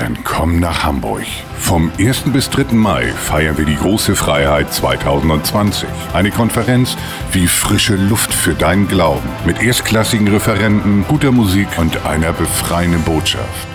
Dann 0.00 0.16
komm 0.24 0.60
nach 0.60 0.82
Hamburg. 0.82 1.26
Vom 1.58 1.92
1. 1.98 2.32
bis 2.32 2.48
3. 2.48 2.72
Mai 2.72 3.08
feiern 3.08 3.58
wir 3.58 3.66
die 3.66 3.76
große 3.76 4.16
Freiheit 4.16 4.72
2020. 4.72 5.86
Eine 6.14 6.30
Konferenz 6.30 6.96
wie 7.32 7.46
frische 7.46 7.96
Luft 7.96 8.32
für 8.32 8.54
deinen 8.54 8.88
Glauben. 8.88 9.28
Mit 9.44 9.60
erstklassigen 9.62 10.26
Referenten, 10.28 11.04
guter 11.06 11.32
Musik 11.32 11.68
und 11.76 12.06
einer 12.06 12.32
befreienden 12.32 13.02
Botschaft. 13.02 13.68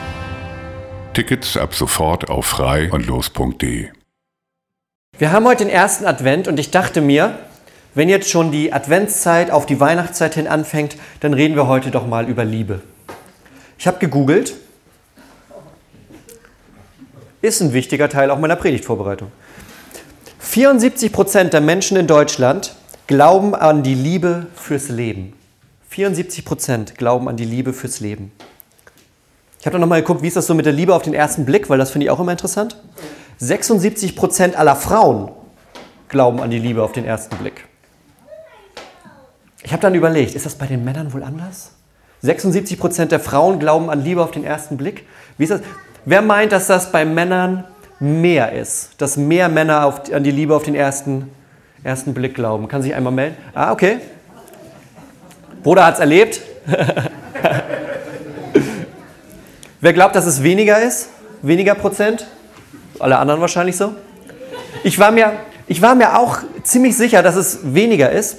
Tickets 1.14 1.58
ab 1.58 1.76
sofort 1.76 2.28
auf 2.28 2.48
frei 2.48 2.92
und 2.92 3.06
los.de. 3.06 3.90
Wir 5.20 5.32
haben 5.32 5.46
heute 5.46 5.66
den 5.66 5.72
ersten 5.72 6.08
Advent 6.08 6.48
und 6.48 6.60
ich 6.60 6.72
dachte 6.72 7.02
mir, 7.02 7.38
wenn 7.94 8.10
jetzt 8.10 8.32
schon 8.32 8.52
die 8.52 8.74
Adventszeit 8.74 9.52
auf 9.52 9.68
die 9.68 9.80
Weihnachtszeit 9.80 10.34
hin 10.34 10.48
anfängt, 10.48 10.98
dann 11.20 11.36
reden 11.36 11.56
wir 11.56 11.68
heute 11.68 11.92
doch 11.92 12.08
mal 12.08 12.28
über 12.28 12.44
Liebe. 12.44 12.82
Ich 13.78 13.86
habe 13.86 14.00
gegoogelt 14.00 14.56
ist 17.42 17.62
ein 17.62 17.74
wichtiger 17.74 18.10
Teil 18.10 18.32
auch 18.32 18.40
meiner 18.40 18.56
Predigtvorbereitung. 18.56 19.32
74 20.40 21.12
Prozent 21.12 21.54
der 21.54 21.62
Menschen 21.62 21.98
in 21.98 22.08
Deutschland 22.08 22.76
glauben 23.08 23.56
an 23.56 23.84
die 23.84 23.96
Liebe 23.96 24.48
fürs 24.56 24.90
Leben. 24.90 25.34
74 25.90 26.46
Prozent 26.46 26.98
glauben 26.98 27.30
an 27.30 27.38
die 27.38 27.46
Liebe 27.46 27.74
fürs 27.74 28.00
Leben. 28.00 28.32
Ich 29.60 29.66
habe 29.66 29.74
dann 29.74 29.82
nochmal 29.82 30.02
geguckt, 30.02 30.22
wie 30.22 30.28
ist 30.28 30.38
das 30.38 30.46
so 30.48 30.54
mit 30.54 30.66
der 30.66 30.74
Liebe 30.74 30.94
auf 30.94 31.02
den 31.02 31.14
ersten 31.14 31.46
Blick, 31.46 31.70
weil 31.70 31.78
das 31.78 31.92
finde 31.92 32.06
ich 32.06 32.12
auch 32.12 32.20
immer 32.20 32.32
interessant. 32.32 32.78
76 33.38 34.16
Prozent 34.16 34.56
aller 34.56 34.76
Frauen 34.76 35.32
glauben 36.08 36.40
an 36.40 36.50
die 36.50 36.60
Liebe 36.60 36.84
auf 36.84 36.92
den 36.92 37.06
ersten 37.06 37.36
Blick. 37.38 37.66
Ich 39.64 39.72
habe 39.72 39.82
dann 39.82 39.96
überlegt, 39.96 40.36
ist 40.36 40.46
das 40.46 40.56
bei 40.56 40.68
den 40.68 40.84
Männern 40.84 41.14
wohl 41.14 41.24
anders? 41.24 41.72
76 42.22 42.78
Prozent 42.80 43.12
der 43.12 43.20
Frauen 43.20 43.60
glauben 43.60 43.90
an 43.90 44.04
Liebe 44.04 44.24
auf 44.24 44.32
den 44.32 44.44
ersten 44.44 44.78
Blick. 44.78 45.08
Wie 45.38 45.44
ist 45.44 45.50
das? 45.50 45.62
Wer 46.08 46.22
meint, 46.22 46.52
dass 46.52 46.68
das 46.68 46.92
bei 46.92 47.04
Männern 47.04 47.64
mehr 48.00 48.52
ist? 48.52 48.92
Dass 49.00 49.18
mehr 49.18 49.50
Männer 49.50 49.86
auf, 49.86 50.14
an 50.14 50.24
die 50.24 50.30
Liebe 50.30 50.56
auf 50.56 50.62
den 50.62 50.76
ersten, 50.76 51.32
ersten 51.84 52.14
Blick 52.14 52.36
glauben? 52.36 52.68
Kann 52.68 52.84
sich 52.84 52.94
einmal 52.94 53.12
melden? 53.12 53.36
Ah, 53.56 53.72
okay. 53.72 53.98
Bruder 55.64 55.84
hat 55.84 55.96
es 55.96 56.00
erlebt. 56.00 56.42
Wer 59.82 59.94
glaubt, 59.94 60.16
dass 60.16 60.28
es 60.28 60.44
weniger 60.44 60.80
ist? 60.80 61.10
Weniger 61.42 61.74
Prozent? 61.74 62.28
Alle 63.00 63.18
anderen 63.18 63.42
wahrscheinlich 63.42 63.76
so? 63.76 63.96
Ich 64.84 65.00
war 65.00 65.10
mir, 65.10 65.32
ich 65.66 65.82
war 65.82 65.96
mir 65.96 66.20
auch 66.20 66.38
ziemlich 66.62 66.96
sicher, 66.96 67.24
dass 67.24 67.36
es 67.36 67.74
weniger 67.74 68.12
ist. 68.12 68.38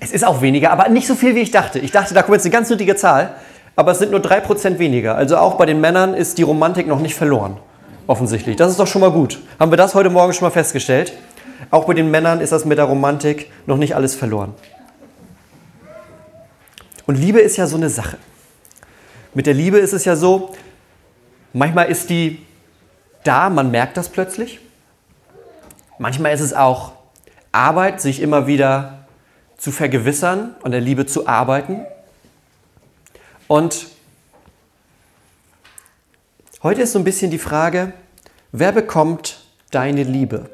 Es 0.00 0.10
ist 0.10 0.24
auch 0.24 0.42
weniger, 0.42 0.72
aber 0.72 0.88
nicht 0.88 1.06
so 1.06 1.14
viel, 1.14 1.36
wie 1.36 1.40
ich 1.40 1.52
dachte. 1.52 1.78
Ich 1.78 1.92
dachte, 1.92 2.12
da 2.12 2.22
kommt 2.22 2.34
jetzt 2.34 2.44
eine 2.44 2.52
ganz 2.52 2.68
nötige 2.70 2.96
Zahl 2.96 3.36
aber 3.76 3.92
es 3.92 3.98
sind 3.98 4.10
nur 4.10 4.20
3% 4.20 4.78
weniger. 4.78 5.16
Also 5.16 5.36
auch 5.36 5.54
bei 5.54 5.66
den 5.66 5.80
Männern 5.80 6.14
ist 6.14 6.38
die 6.38 6.42
Romantik 6.42 6.86
noch 6.86 7.00
nicht 7.00 7.14
verloren, 7.14 7.58
offensichtlich. 8.06 8.56
Das 8.56 8.70
ist 8.70 8.78
doch 8.78 8.86
schon 8.86 9.00
mal 9.00 9.10
gut. 9.10 9.40
Haben 9.58 9.72
wir 9.72 9.76
das 9.76 9.94
heute 9.94 10.10
Morgen 10.10 10.32
schon 10.32 10.46
mal 10.46 10.50
festgestellt? 10.50 11.12
Auch 11.70 11.84
bei 11.84 11.94
den 11.94 12.10
Männern 12.10 12.40
ist 12.40 12.52
das 12.52 12.64
mit 12.64 12.78
der 12.78 12.84
Romantik 12.84 13.50
noch 13.66 13.76
nicht 13.76 13.96
alles 13.96 14.14
verloren. 14.14 14.54
Und 17.06 17.16
Liebe 17.16 17.40
ist 17.40 17.56
ja 17.56 17.66
so 17.66 17.76
eine 17.76 17.90
Sache. 17.90 18.16
Mit 19.34 19.46
der 19.46 19.54
Liebe 19.54 19.78
ist 19.78 19.92
es 19.92 20.04
ja 20.04 20.16
so, 20.16 20.54
manchmal 21.52 21.86
ist 21.86 22.08
die 22.10 22.44
da, 23.24 23.50
man 23.50 23.70
merkt 23.70 23.96
das 23.96 24.08
plötzlich. 24.08 24.60
Manchmal 25.98 26.32
ist 26.32 26.40
es 26.40 26.54
auch 26.54 26.92
Arbeit, 27.52 28.00
sich 28.00 28.20
immer 28.20 28.46
wieder 28.46 29.06
zu 29.56 29.72
vergewissern, 29.72 30.54
an 30.62 30.72
der 30.72 30.80
Liebe 30.80 31.06
zu 31.06 31.26
arbeiten. 31.26 31.86
Und 33.46 33.88
heute 36.62 36.82
ist 36.82 36.92
so 36.92 36.98
ein 36.98 37.04
bisschen 37.04 37.30
die 37.30 37.38
Frage, 37.38 37.92
wer 38.52 38.72
bekommt 38.72 39.44
deine 39.70 40.02
Liebe? 40.02 40.48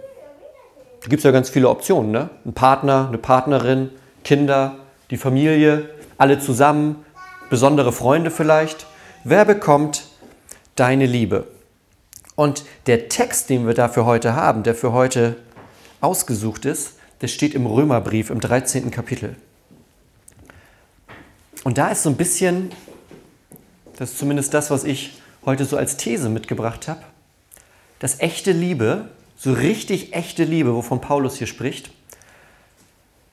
Da 1.00 1.08
gibt 1.08 1.20
es 1.20 1.24
ja 1.24 1.30
ganz 1.30 1.50
viele 1.50 1.68
Optionen. 1.68 2.10
Ne? 2.10 2.30
Ein 2.44 2.52
Partner, 2.52 3.06
eine 3.08 3.18
Partnerin, 3.18 3.90
Kinder, 4.24 4.76
die 5.10 5.16
Familie, 5.16 5.88
alle 6.18 6.40
zusammen, 6.40 7.04
besondere 7.48 7.92
Freunde 7.92 8.30
vielleicht. 8.30 8.86
Wer 9.24 9.44
bekommt 9.44 10.08
deine 10.74 11.06
Liebe? 11.06 11.46
Und 12.34 12.64
der 12.86 13.08
Text, 13.08 13.50
den 13.50 13.66
wir 13.66 13.74
dafür 13.74 14.04
heute 14.04 14.34
haben, 14.34 14.62
der 14.62 14.74
für 14.74 14.92
heute 14.92 15.36
ausgesucht 16.00 16.64
ist, 16.64 16.94
der 17.20 17.28
steht 17.28 17.54
im 17.54 17.66
Römerbrief 17.66 18.30
im 18.30 18.40
13. 18.40 18.90
Kapitel. 18.90 19.36
Und 21.64 21.78
da 21.78 21.88
ist 21.88 22.02
so 22.02 22.10
ein 22.10 22.16
bisschen, 22.16 22.70
das 23.96 24.12
ist 24.12 24.18
zumindest 24.18 24.54
das, 24.54 24.70
was 24.70 24.84
ich 24.84 25.20
heute 25.44 25.64
so 25.64 25.76
als 25.76 25.96
These 25.96 26.28
mitgebracht 26.28 26.88
habe, 26.88 27.02
dass 27.98 28.20
echte 28.20 28.52
Liebe, 28.52 29.08
so 29.36 29.52
richtig 29.52 30.14
echte 30.14 30.44
Liebe, 30.44 30.74
wovon 30.74 31.00
Paulus 31.00 31.36
hier 31.36 31.46
spricht, 31.46 31.90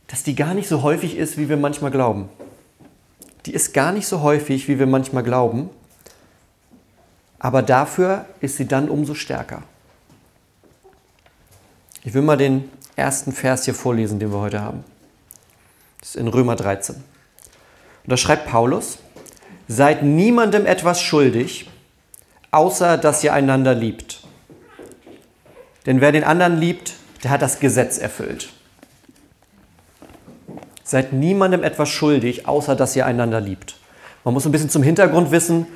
dass 0.08 0.24
die 0.24 0.36
gar 0.36 0.54
nicht 0.54 0.68
so 0.68 0.84
häufig 0.84 1.18
ist, 1.18 1.38
wie 1.38 1.50
wir 1.50 1.58
manchmal 1.58 1.92
glauben. 1.92 2.30
Die 3.46 3.54
ist 3.54 3.74
gar 3.74 3.92
nicht 3.92 4.08
so 4.08 4.22
häufig, 4.22 4.68
wie 4.68 4.80
wir 4.80 4.88
manchmal 4.88 5.24
glauben, 5.24 5.70
aber 7.40 7.62
dafür 7.62 8.26
ist 8.42 8.58
sie 8.58 8.68
dann 8.68 8.90
umso 8.90 9.14
stärker. 9.14 9.64
Ich 12.04 12.14
will 12.14 12.22
mal 12.22 12.38
den 12.38 12.70
ersten 12.96 13.32
Vers 13.32 13.66
hier 13.66 13.74
vorlesen, 13.74 14.20
den 14.20 14.32
wir 14.32 14.40
heute 14.40 14.62
haben. 14.62 14.84
Das 16.00 16.10
ist 16.10 16.16
in 16.16 16.28
Römer 16.28 16.56
13. 16.56 17.04
Und 18.08 18.12
da 18.12 18.18
schreibt 18.18 18.48
Paulus, 18.48 19.00
seid 19.68 20.02
niemandem 20.02 20.66
etwas 20.66 21.02
schuldig, 21.02 21.70
außer 22.52 22.98
dass 22.98 23.22
ihr 23.22 23.34
einander 23.34 23.76
liebt. 23.76 24.22
Denn 25.86 26.00
wer 26.00 26.14
den 26.14 26.24
anderen 26.24 26.58
liebt, 26.58 26.94
der 27.26 27.32
hat 27.32 27.42
das 27.42 27.60
Gesetz 27.60 27.98
erfüllt. 27.98 28.48
Seid 30.86 31.12
niemandem 31.12 31.64
etwas 31.64 31.90
schuldig, 31.90 32.48
außer 32.48 32.78
dass 32.78 32.96
ihr 32.96 33.06
einander 33.06 33.42
liebt. 33.42 33.76
Man 34.24 34.34
muss 34.34 34.46
ein 34.46 34.54
bisschen 34.54 34.70
zum 34.70 34.84
Hintergrund 34.84 35.32
wissen, 35.32 35.68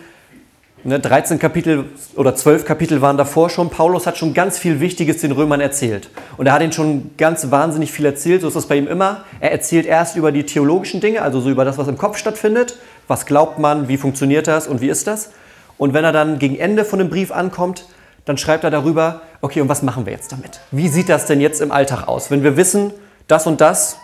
Ne, 0.84 1.00
13 1.00 1.38
Kapitel 1.38 1.86
oder 2.16 2.36
12 2.36 2.66
Kapitel 2.66 3.02
waren 3.02 3.16
davor 3.16 3.52
schon. 3.52 3.70
Paulus 3.70 4.08
hat 4.08 4.18
schon 4.18 4.34
ganz 4.34 4.58
viel 4.58 4.80
Wichtiges 4.80 5.22
den 5.22 5.32
Römern 5.32 5.62
erzählt. 5.62 6.10
Und 6.38 6.48
er 6.48 6.54
hat 6.54 6.64
ihnen 6.64 6.72
schon 6.72 7.12
ganz 7.18 7.52
wahnsinnig 7.52 7.92
viel 7.92 8.06
erzählt. 8.06 8.42
So 8.42 8.48
ist 8.48 8.56
das 8.56 8.66
bei 8.66 8.78
ihm 8.78 8.88
immer. 8.88 9.24
Er 9.40 9.52
erzählt 9.52 9.86
erst 9.86 10.16
über 10.16 10.32
die 10.32 10.44
theologischen 10.44 11.00
Dinge, 11.00 11.22
also 11.22 11.40
so 11.40 11.52
über 11.52 11.66
das, 11.66 11.78
was 11.78 11.88
im 11.88 12.00
Kopf 12.00 12.18
stattfindet. 12.18 12.78
Was 13.08 13.28
glaubt 13.28 13.60
man, 13.60 13.90
wie 13.90 13.98
funktioniert 13.98 14.48
das 14.48 14.68
und 14.68 14.82
wie 14.82 14.90
ist 14.90 15.06
das? 15.06 15.32
Und 15.78 15.94
wenn 15.94 16.04
er 16.04 16.12
dann 16.12 16.40
gegen 16.40 16.58
Ende 16.58 16.84
von 16.84 16.98
dem 16.98 17.10
Brief 17.10 17.32
ankommt, 17.32 17.86
dann 18.26 18.38
schreibt 18.38 18.64
er 18.64 18.72
darüber, 18.72 19.22
okay, 19.42 19.62
und 19.62 19.70
was 19.70 19.84
machen 19.84 20.08
wir 20.08 20.14
jetzt 20.14 20.32
damit? 20.32 20.62
Wie 20.72 20.88
sieht 20.88 21.10
das 21.10 21.28
denn 21.28 21.42
jetzt 21.42 21.62
im 21.62 21.72
Alltag 21.72 22.08
aus? 22.08 22.32
Wenn 22.32 22.44
wir 22.44 22.58
wissen, 22.58 22.92
das 23.28 23.46
und 23.46 23.62
das 23.62 23.98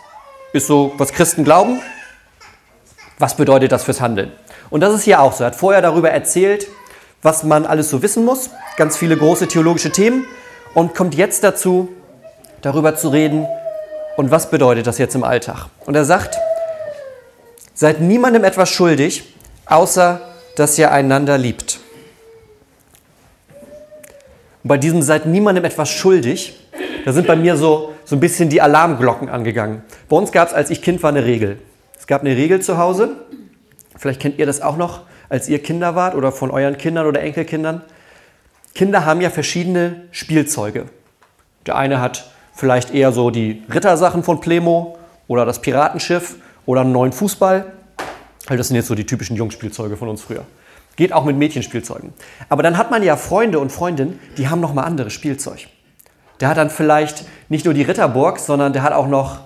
ist 0.52 0.68
so, 0.68 0.92
was 0.96 1.12
Christen 1.12 1.42
glauben, 1.42 1.80
was 3.18 3.36
bedeutet 3.36 3.72
das 3.72 3.84
fürs 3.84 4.00
Handeln? 4.00 4.30
Und 4.70 4.80
das 4.80 4.94
ist 4.94 5.04
hier 5.04 5.20
auch 5.20 5.32
so. 5.32 5.44
Er 5.44 5.48
hat 5.48 5.56
vorher 5.56 5.82
darüber 5.82 6.10
erzählt, 6.10 6.66
was 7.22 7.42
man 7.42 7.66
alles 7.66 7.90
so 7.90 8.02
wissen 8.02 8.24
muss, 8.24 8.50
ganz 8.76 8.96
viele 8.96 9.16
große 9.16 9.48
theologische 9.48 9.90
Themen 9.90 10.24
und 10.74 10.94
kommt 10.94 11.14
jetzt 11.14 11.42
dazu, 11.42 11.88
darüber 12.62 12.94
zu 12.94 13.08
reden, 13.08 13.46
und 14.18 14.32
was 14.32 14.50
bedeutet 14.50 14.88
das 14.88 14.98
jetzt 14.98 15.14
im 15.14 15.22
Alltag. 15.22 15.66
Und 15.86 15.94
er 15.94 16.04
sagt, 16.04 16.38
seid 17.72 18.00
niemandem 18.00 18.42
etwas 18.42 18.68
schuldig, 18.68 19.32
außer 19.66 20.20
dass 20.56 20.76
ihr 20.76 20.90
einander 20.90 21.38
liebt. 21.38 21.78
Und 24.64 24.68
bei 24.68 24.76
diesem 24.76 25.02
seid 25.02 25.26
niemandem 25.26 25.64
etwas 25.64 25.88
schuldig, 25.88 26.58
da 27.04 27.12
sind 27.12 27.28
bei 27.28 27.36
mir 27.36 27.56
so, 27.56 27.94
so 28.04 28.16
ein 28.16 28.20
bisschen 28.20 28.48
die 28.48 28.60
Alarmglocken 28.60 29.28
angegangen. 29.28 29.82
Bei 30.08 30.16
uns 30.16 30.32
gab 30.32 30.48
es, 30.48 30.54
als 30.54 30.70
ich 30.70 30.82
Kind 30.82 31.00
war, 31.04 31.10
eine 31.10 31.24
Regel. 31.24 31.60
Es 31.96 32.08
gab 32.08 32.22
eine 32.22 32.34
Regel 32.34 32.60
zu 32.60 32.76
Hause. 32.76 33.10
Vielleicht 33.98 34.20
kennt 34.20 34.38
ihr 34.38 34.46
das 34.46 34.60
auch 34.60 34.76
noch, 34.76 35.02
als 35.28 35.48
ihr 35.48 35.62
Kinder 35.62 35.94
wart 35.94 36.14
oder 36.14 36.32
von 36.32 36.50
euren 36.50 36.78
Kindern 36.78 37.06
oder 37.06 37.20
Enkelkindern. 37.20 37.82
Kinder 38.74 39.04
haben 39.04 39.20
ja 39.20 39.28
verschiedene 39.28 40.04
Spielzeuge. 40.12 40.86
Der 41.66 41.76
eine 41.76 42.00
hat 42.00 42.30
vielleicht 42.54 42.94
eher 42.94 43.12
so 43.12 43.30
die 43.30 43.62
Rittersachen 43.72 44.22
von 44.22 44.40
Plemo 44.40 44.96
oder 45.26 45.44
das 45.44 45.60
Piratenschiff 45.60 46.36
oder 46.64 46.82
einen 46.82 46.92
neuen 46.92 47.12
Fußball. 47.12 47.66
Das 48.48 48.68
sind 48.68 48.76
jetzt 48.76 48.86
so 48.86 48.94
die 48.94 49.04
typischen 49.04 49.36
Jungspielzeuge 49.36 49.96
von 49.96 50.08
uns 50.08 50.22
früher. 50.22 50.44
Geht 50.96 51.12
auch 51.12 51.24
mit 51.24 51.36
Mädchenspielzeugen. 51.36 52.12
Aber 52.48 52.62
dann 52.62 52.78
hat 52.78 52.90
man 52.90 53.02
ja 53.02 53.16
Freunde 53.16 53.58
und 53.58 53.70
Freundinnen, 53.70 54.18
die 54.36 54.48
haben 54.48 54.60
noch 54.60 54.74
mal 54.74 54.84
anderes 54.84 55.12
Spielzeug. 55.12 55.68
Der 56.40 56.48
hat 56.48 56.56
dann 56.56 56.70
vielleicht 56.70 57.24
nicht 57.48 57.64
nur 57.64 57.74
die 57.74 57.82
Ritterburg, 57.82 58.38
sondern 58.38 58.72
der 58.72 58.82
hat 58.82 58.92
auch 58.92 59.08
noch 59.08 59.40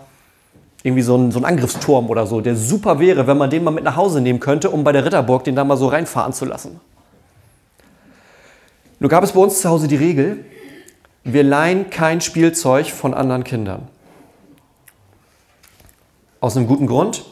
irgendwie 0.82 1.02
so 1.02 1.14
einen, 1.14 1.31
so 1.31 1.38
einen 1.38 1.44
Angriffsturm 1.44 2.11
oder 2.11 2.26
so, 2.26 2.40
der 2.40 2.56
super 2.56 2.99
wäre, 2.99 3.26
wenn 3.26 3.38
man 3.38 3.50
den 3.50 3.64
mal 3.64 3.70
mit 3.70 3.84
nach 3.84 3.96
Hause 3.96 4.20
nehmen 4.20 4.40
könnte, 4.40 4.70
um 4.70 4.82
bei 4.84 4.93
der 4.93 5.05
Ritterburg 5.05 5.44
den 5.44 5.55
da 5.55 5.64
mal 5.64 5.76
so 5.76 5.87
reinfahren 5.88 6.32
zu 6.32 6.44
lassen. 6.44 6.81
Nur 8.99 9.08
gab 9.08 9.25
es 9.25 9.32
bei 9.32 9.40
uns 9.40 9.61
zu 9.61 9.69
Hause 9.69 9.88
die 9.88 9.96
Regel, 9.96 10.44
wir 11.25 11.44
leihen 11.44 11.90
kein 11.90 12.20
Spielzeug 12.20 12.90
von 12.90 13.14
anderen 13.14 13.44
Kindern. 13.44 13.88
Aus 16.40 16.56
einem 16.56 16.67
guten 16.67 16.87
Grund. 16.87 17.25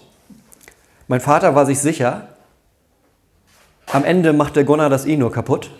Mein 1.09 1.21
Vater 1.21 1.57
war 1.57 1.67
sich 1.67 1.81
sicher, 1.81 2.29
am 3.91 4.05
Ende 4.05 4.33
macht 4.33 4.55
der 4.55 4.63
Gunnar 4.63 4.89
das 4.89 5.07
eh 5.07 5.17
nur 5.17 5.33
kaputt 5.33 5.71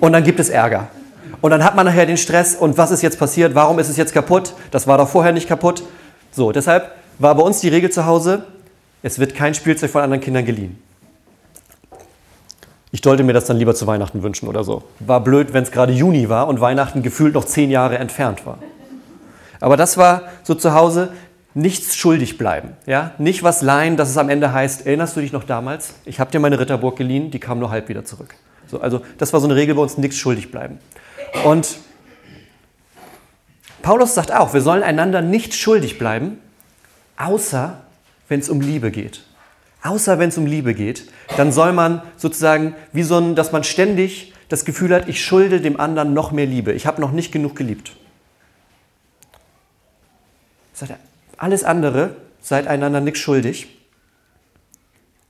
und 0.00 0.12
dann 0.12 0.24
gibt 0.24 0.40
es 0.40 0.48
Ärger. 0.48 0.88
Und 1.40 1.52
dann 1.52 1.64
hat 1.64 1.76
man 1.76 1.86
nachher 1.86 2.06
den 2.06 2.16
Stress 2.16 2.56
und 2.56 2.78
was 2.78 2.90
ist 2.90 3.02
jetzt 3.02 3.18
passiert? 3.18 3.54
Warum 3.54 3.78
ist 3.78 3.88
es 3.88 3.96
jetzt 3.96 4.12
kaputt? 4.12 4.54
Das 4.72 4.86
war 4.86 4.98
doch 4.98 5.08
vorher 5.08 5.32
nicht 5.32 5.48
kaputt. 5.48 5.84
So, 6.32 6.50
deshalb 6.50 6.92
war 7.18 7.34
bei 7.34 7.42
uns 7.42 7.60
die 7.60 7.68
Regel 7.68 7.90
zu 7.90 8.06
Hause, 8.06 8.44
es 9.02 9.18
wird 9.18 9.34
kein 9.34 9.54
Spielzeug 9.54 9.90
von 9.90 10.02
anderen 10.02 10.22
Kindern 10.22 10.44
geliehen. 10.44 10.82
Ich 12.90 13.00
sollte 13.02 13.22
mir 13.22 13.32
das 13.32 13.46
dann 13.46 13.58
lieber 13.58 13.74
zu 13.74 13.86
Weihnachten 13.86 14.22
wünschen 14.22 14.48
oder 14.48 14.64
so. 14.64 14.82
War 15.00 15.22
blöd, 15.22 15.52
wenn 15.52 15.62
es 15.62 15.70
gerade 15.70 15.92
Juni 15.92 16.28
war 16.28 16.48
und 16.48 16.60
Weihnachten 16.60 17.02
gefühlt 17.02 17.34
noch 17.34 17.44
zehn 17.44 17.70
Jahre 17.70 17.98
entfernt 17.98 18.44
war. 18.46 18.58
Aber 19.60 19.76
das 19.76 19.96
war 19.96 20.22
so 20.42 20.54
zu 20.54 20.74
Hause, 20.74 21.12
nichts 21.54 21.96
schuldig 21.96 22.38
bleiben. 22.38 22.70
Ja? 22.86 23.12
Nicht 23.18 23.42
was 23.42 23.62
leihen, 23.62 23.96
dass 23.96 24.10
es 24.10 24.16
am 24.18 24.28
Ende 24.28 24.52
heißt, 24.52 24.86
erinnerst 24.86 25.16
du 25.16 25.20
dich 25.20 25.32
noch 25.32 25.44
damals? 25.44 25.94
Ich 26.04 26.20
habe 26.20 26.30
dir 26.30 26.40
meine 26.40 26.58
Ritterburg 26.58 26.96
geliehen, 26.96 27.30
die 27.30 27.40
kam 27.40 27.58
nur 27.58 27.70
halb 27.70 27.88
wieder 27.88 28.04
zurück. 28.04 28.34
So, 28.66 28.80
also 28.80 29.02
das 29.18 29.32
war 29.32 29.40
so 29.40 29.46
eine 29.46 29.56
Regel 29.56 29.74
bei 29.74 29.82
uns, 29.82 29.98
nichts 29.98 30.16
schuldig 30.16 30.50
bleiben. 30.50 30.78
Und 31.44 31.76
Paulus 33.82 34.14
sagt 34.14 34.32
auch, 34.32 34.54
wir 34.54 34.60
sollen 34.60 34.82
einander 34.82 35.22
nicht 35.22 35.54
schuldig 35.54 35.98
bleiben, 35.98 36.38
außer 37.16 37.82
wenn 38.28 38.40
es 38.40 38.48
um 38.48 38.60
Liebe 38.60 38.90
geht. 38.90 39.24
Außer 39.82 40.18
wenn 40.18 40.28
es 40.28 40.38
um 40.38 40.46
Liebe 40.46 40.74
geht, 40.74 41.10
dann 41.36 41.50
soll 41.50 41.72
man 41.72 42.02
sozusagen, 42.16 42.74
wie 42.92 43.02
so 43.02 43.18
ein, 43.18 43.34
dass 43.34 43.50
man 43.50 43.64
ständig 43.64 44.32
das 44.48 44.64
Gefühl 44.64 44.94
hat, 44.94 45.08
ich 45.08 45.24
schulde 45.24 45.60
dem 45.60 45.80
anderen 45.80 46.14
noch 46.14 46.30
mehr 46.30 46.46
Liebe. 46.46 46.72
Ich 46.72 46.86
habe 46.86 47.00
noch 47.00 47.10
nicht 47.10 47.32
genug 47.32 47.56
geliebt. 47.56 47.92
Sagt 50.72 50.92
er, 50.92 50.98
alles 51.36 51.64
andere 51.64 52.16
seid 52.40 52.68
einander 52.68 53.00
nichts 53.00 53.18
schuldig, 53.18 53.66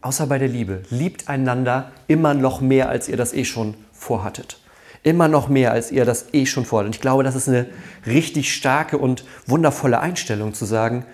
außer 0.02 0.26
bei 0.26 0.38
der 0.38 0.48
Liebe. 0.48 0.82
Liebt 0.90 1.28
einander 1.28 1.92
immer 2.08 2.34
noch 2.34 2.60
mehr, 2.60 2.90
als 2.90 3.08
ihr 3.08 3.16
das 3.16 3.32
eh 3.32 3.44
schon 3.44 3.74
vorhattet. 3.92 4.58
Immer 5.02 5.28
noch 5.28 5.48
mehr, 5.48 5.72
als 5.72 5.90
ihr 5.90 6.04
das 6.04 6.26
eh 6.32 6.46
schon 6.46 6.64
vorhattet. 6.64 6.88
Und 6.88 6.94
ich 6.96 7.00
glaube, 7.00 7.24
das 7.24 7.34
ist 7.34 7.48
eine 7.48 7.66
richtig 8.06 8.54
starke 8.54 8.98
und 8.98 9.24
wundervolle 9.46 10.00
Einstellung 10.00 10.54
zu 10.54 10.64
sagen, 10.64 11.04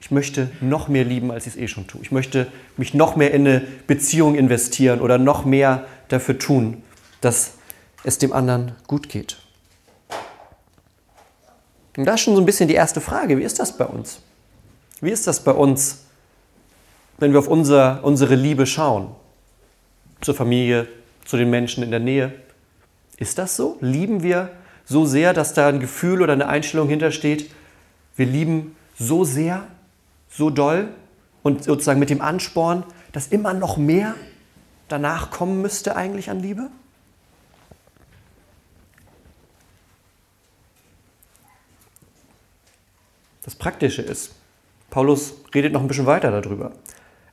ich 0.00 0.10
möchte 0.10 0.50
noch 0.60 0.88
mehr 0.88 1.04
lieben, 1.04 1.30
als 1.30 1.46
ich 1.46 1.54
es 1.54 1.58
eh 1.58 1.68
schon 1.68 1.86
tue. 1.86 2.00
Ich 2.02 2.12
möchte 2.12 2.46
mich 2.76 2.94
noch 2.94 3.16
mehr 3.16 3.32
in 3.32 3.46
eine 3.46 3.60
Beziehung 3.86 4.36
investieren 4.36 5.00
oder 5.00 5.18
noch 5.18 5.44
mehr 5.44 5.86
dafür 6.08 6.38
tun, 6.38 6.82
dass 7.20 7.52
es 8.04 8.18
dem 8.18 8.32
anderen 8.32 8.72
gut 8.86 9.08
geht. 9.08 9.36
Und 11.96 12.04
da 12.04 12.14
ist 12.14 12.20
schon 12.20 12.36
so 12.36 12.40
ein 12.40 12.46
bisschen 12.46 12.68
die 12.68 12.74
erste 12.74 13.00
Frage, 13.00 13.38
wie 13.38 13.42
ist 13.42 13.58
das 13.58 13.76
bei 13.76 13.84
uns? 13.84 14.20
Wie 15.00 15.10
ist 15.10 15.26
das 15.26 15.42
bei 15.42 15.50
uns, 15.50 16.04
wenn 17.18 17.32
wir 17.32 17.40
auf 17.40 17.48
unser, 17.48 18.04
unsere 18.04 18.36
Liebe 18.36 18.66
schauen? 18.66 19.14
Zur 20.20 20.34
Familie, 20.34 20.86
zu 21.24 21.36
den 21.36 21.50
Menschen 21.50 21.82
in 21.82 21.90
der 21.90 22.00
Nähe. 22.00 22.32
Ist 23.18 23.38
das 23.38 23.56
so? 23.56 23.76
Lieben 23.80 24.22
wir 24.22 24.50
so 24.84 25.04
sehr, 25.04 25.34
dass 25.34 25.52
da 25.52 25.68
ein 25.68 25.80
Gefühl 25.80 26.22
oder 26.22 26.32
eine 26.32 26.48
Einstellung 26.48 26.88
hintersteht? 26.88 27.50
Wir 28.16 28.26
lieben 28.26 28.76
so 28.98 29.24
sehr, 29.24 29.66
so 30.28 30.50
doll 30.50 30.88
und 31.42 31.64
sozusagen 31.64 32.00
mit 32.00 32.10
dem 32.10 32.20
Ansporn, 32.20 32.84
dass 33.12 33.28
immer 33.28 33.54
noch 33.54 33.76
mehr 33.76 34.14
danach 34.88 35.30
kommen 35.30 35.60
müsste 35.60 35.96
eigentlich 35.96 36.30
an 36.30 36.40
Liebe? 36.40 36.70
Das 43.44 43.54
Praktische 43.54 44.02
ist, 44.02 44.32
Paulus 44.90 45.34
redet 45.54 45.72
noch 45.72 45.80
ein 45.80 45.88
bisschen 45.88 46.06
weiter 46.06 46.30
darüber. 46.30 46.72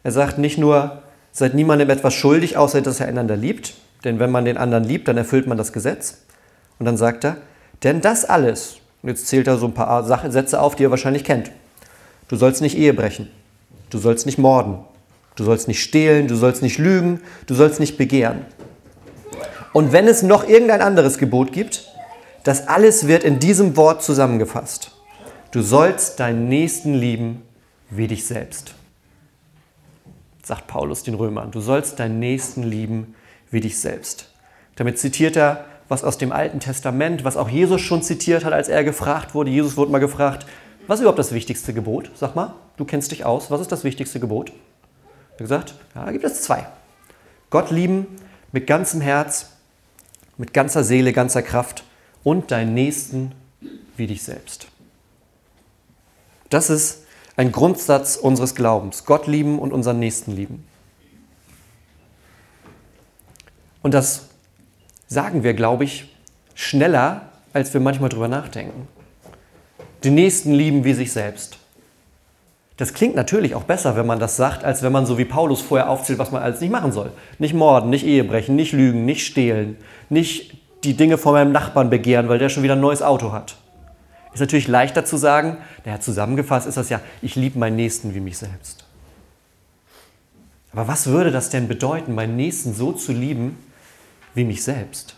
Er 0.03 0.11
sagt 0.11 0.37
nicht 0.37 0.57
nur, 0.57 1.03
seid 1.31 1.53
niemandem 1.53 1.89
etwas 1.89 2.13
schuldig, 2.13 2.57
außer 2.57 2.81
dass 2.81 3.01
er 3.01 3.07
einander 3.07 3.35
liebt, 3.35 3.73
denn 4.05 4.19
wenn 4.19 4.31
man 4.31 4.45
den 4.45 4.57
anderen 4.57 4.83
liebt, 4.83 5.07
dann 5.07 5.17
erfüllt 5.17 5.47
man 5.47 5.57
das 5.57 5.73
Gesetz. 5.73 6.19
Und 6.79 6.85
dann 6.85 6.95
sagt 6.95 7.25
er, 7.25 7.37
denn 7.83 8.01
das 8.01 8.23
alles, 8.23 8.77
und 9.01 9.09
jetzt 9.09 9.27
zählt 9.27 9.47
er 9.47 9.57
so 9.57 9.65
ein 9.65 9.73
paar 9.73 10.03
Sätze 10.31 10.61
auf, 10.61 10.75
die 10.75 10.83
ihr 10.83 10.91
wahrscheinlich 10.91 11.23
kennt. 11.23 11.51
Du 12.27 12.35
sollst 12.35 12.61
nicht 12.61 12.77
Ehe 12.77 12.93
brechen, 12.93 13.29
du 13.89 13.97
sollst 13.97 14.25
nicht 14.25 14.37
morden, 14.37 14.79
du 15.35 15.43
sollst 15.43 15.67
nicht 15.67 15.83
stehlen, 15.83 16.27
du 16.27 16.35
sollst 16.35 16.61
nicht 16.61 16.77
lügen, 16.77 17.21
du 17.47 17.53
sollst 17.53 17.79
nicht 17.79 17.97
begehren. 17.97 18.45
Und 19.73 19.91
wenn 19.91 20.07
es 20.07 20.23
noch 20.23 20.47
irgendein 20.47 20.81
anderes 20.81 21.17
Gebot 21.17 21.51
gibt, 21.51 21.85
das 22.43 22.67
alles 22.67 23.07
wird 23.07 23.23
in 23.23 23.39
diesem 23.39 23.75
Wort 23.75 24.03
zusammengefasst. 24.03 24.91
Du 25.51 25.61
sollst 25.61 26.19
deinen 26.19 26.47
Nächsten 26.47 26.93
lieben 26.93 27.41
wie 27.89 28.07
dich 28.07 28.25
selbst. 28.25 28.73
Sagt 30.43 30.67
Paulus 30.67 31.03
den 31.03 31.15
Römern. 31.15 31.51
Du 31.51 31.59
sollst 31.59 31.99
deinen 31.99 32.19
Nächsten 32.19 32.63
lieben 32.63 33.15
wie 33.55 33.61
dich 33.61 33.79
selbst. 33.79 34.29
Damit 34.75 34.99
zitiert 34.99 35.35
er 35.35 35.65
was 35.87 36.03
aus 36.03 36.17
dem 36.17 36.31
Alten 36.31 36.59
Testament, 36.59 37.23
was 37.23 37.37
auch 37.37 37.49
Jesus 37.49 37.81
schon 37.81 38.03
zitiert 38.03 38.43
hat, 38.43 38.53
als 38.53 38.67
er 38.67 38.83
gefragt 38.83 39.33
wurde. 39.33 39.49
Jesus 39.49 39.77
wurde 39.77 39.91
mal 39.91 39.99
gefragt, 39.99 40.45
was 40.87 40.99
ist 40.99 41.01
überhaupt 41.01 41.19
das 41.19 41.31
wichtigste 41.31 41.73
Gebot? 41.73 42.11
Sag 42.15 42.35
mal, 42.35 42.53
du 42.77 42.85
kennst 42.85 43.11
dich 43.11 43.25
aus. 43.25 43.49
Was 43.49 43.61
ist 43.61 43.71
das 43.71 43.83
wichtigste 43.83 44.19
Gebot? 44.19 44.49
Er 44.49 45.31
hat 45.31 45.37
gesagt, 45.37 45.73
ja, 45.95 46.05
da 46.05 46.11
gibt 46.11 46.23
es 46.23 46.41
zwei. 46.41 46.67
Gott 47.49 47.71
lieben 47.71 48.07
mit 48.51 48.67
ganzem 48.67 49.01
Herz, 49.01 49.51
mit 50.37 50.53
ganzer 50.53 50.83
Seele, 50.83 51.13
ganzer 51.13 51.41
Kraft 51.41 51.83
und 52.23 52.51
deinen 52.51 52.73
Nächsten 52.73 53.31
wie 53.95 54.07
dich 54.07 54.23
selbst. 54.23 54.67
Das 56.49 56.69
ist 56.69 57.03
ein 57.37 57.51
Grundsatz 57.51 58.17
unseres 58.17 58.53
Glaubens. 58.53 59.05
Gott 59.05 59.27
lieben 59.27 59.59
und 59.59 59.71
unseren 59.71 59.99
Nächsten 59.99 60.31
lieben. 60.31 60.65
Und 63.85 63.93
das 63.93 64.29
sagen 65.05 65.43
wir, 65.43 65.53
glaube 65.53 65.83
ich, 65.83 66.11
schneller, 66.55 67.29
als 67.53 67.71
wir 67.71 67.79
manchmal 67.81 68.09
drüber 68.09 68.27
nachdenken. 68.27 68.87
Den 70.03 70.15
Nächsten 70.15 70.53
lieben 70.53 70.83
wie 70.85 70.93
sich 70.93 71.11
selbst. 71.11 71.59
Das 72.77 72.95
klingt 72.95 73.15
natürlich 73.15 73.53
auch 73.53 73.61
besser, 73.61 73.95
wenn 73.95 74.07
man 74.07 74.17
das 74.17 74.37
sagt, 74.37 74.63
als 74.63 74.81
wenn 74.81 74.91
man 74.91 75.05
so 75.05 75.19
wie 75.19 75.25
Paulus 75.25 75.61
vorher 75.61 75.87
aufzählt, 75.87 76.17
was 76.17 76.31
man 76.31 76.41
alles 76.41 76.61
nicht 76.61 76.71
machen 76.71 76.91
soll. 76.91 77.11
Nicht 77.37 77.53
morden, 77.53 77.91
nicht 77.91 78.07
Ehebrechen, 78.07 78.55
nicht 78.55 78.71
lügen, 78.71 79.05
nicht 79.05 79.23
stehlen, 79.23 79.77
nicht 80.09 80.57
die 80.83 80.97
Dinge 80.97 81.19
von 81.19 81.33
meinem 81.33 81.51
Nachbarn 81.51 81.91
begehren, 81.91 82.27
weil 82.27 82.39
der 82.39 82.49
schon 82.49 82.63
wieder 82.63 82.73
ein 82.73 82.81
neues 82.81 83.03
Auto 83.03 83.33
hat. 83.33 83.55
Ist 84.33 84.39
natürlich 84.39 84.67
leichter 84.67 85.05
zu 85.05 85.17
sagen, 85.17 85.57
naja, 85.85 85.99
zusammengefasst 85.99 86.65
ist 86.65 86.77
das 86.77 86.89
ja, 86.89 87.01
ich 87.21 87.35
liebe 87.35 87.59
meinen 87.59 87.75
Nächsten 87.75 88.15
wie 88.15 88.19
mich 88.19 88.39
selbst. 88.39 88.83
Aber 90.73 90.87
was 90.87 91.05
würde 91.05 91.29
das 91.29 91.51
denn 91.51 91.67
bedeuten, 91.67 92.15
meinen 92.15 92.35
Nächsten 92.35 92.73
so 92.73 92.91
zu 92.91 93.11
lieben 93.11 93.59
wie 94.35 94.43
mich 94.43 94.63
selbst? 94.63 95.15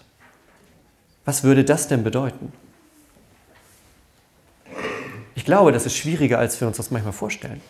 Was 1.26 1.44
würde 1.44 1.66
das 1.66 1.88
denn 1.90 2.04
bedeuten? 2.04 2.54
Ich 5.36 5.44
glaube, 5.44 5.72
das 5.72 5.86
ist 5.86 5.96
schwieriger, 5.96 6.40
als 6.40 6.60
wir 6.62 6.68
uns 6.68 6.78
das 6.78 6.92
manchmal 6.92 7.14
vorstellen. 7.14 7.62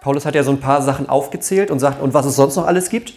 Paulus 0.00 0.24
hat 0.24 0.34
ja 0.34 0.44
so 0.44 0.52
ein 0.52 0.60
paar 0.60 0.80
Sachen 0.82 1.08
aufgezählt 1.08 1.70
und 1.70 1.80
sagt, 1.80 2.00
und 2.00 2.14
was 2.14 2.24
es 2.24 2.36
sonst 2.36 2.56
noch 2.56 2.66
alles 2.66 2.88
gibt? 2.88 3.14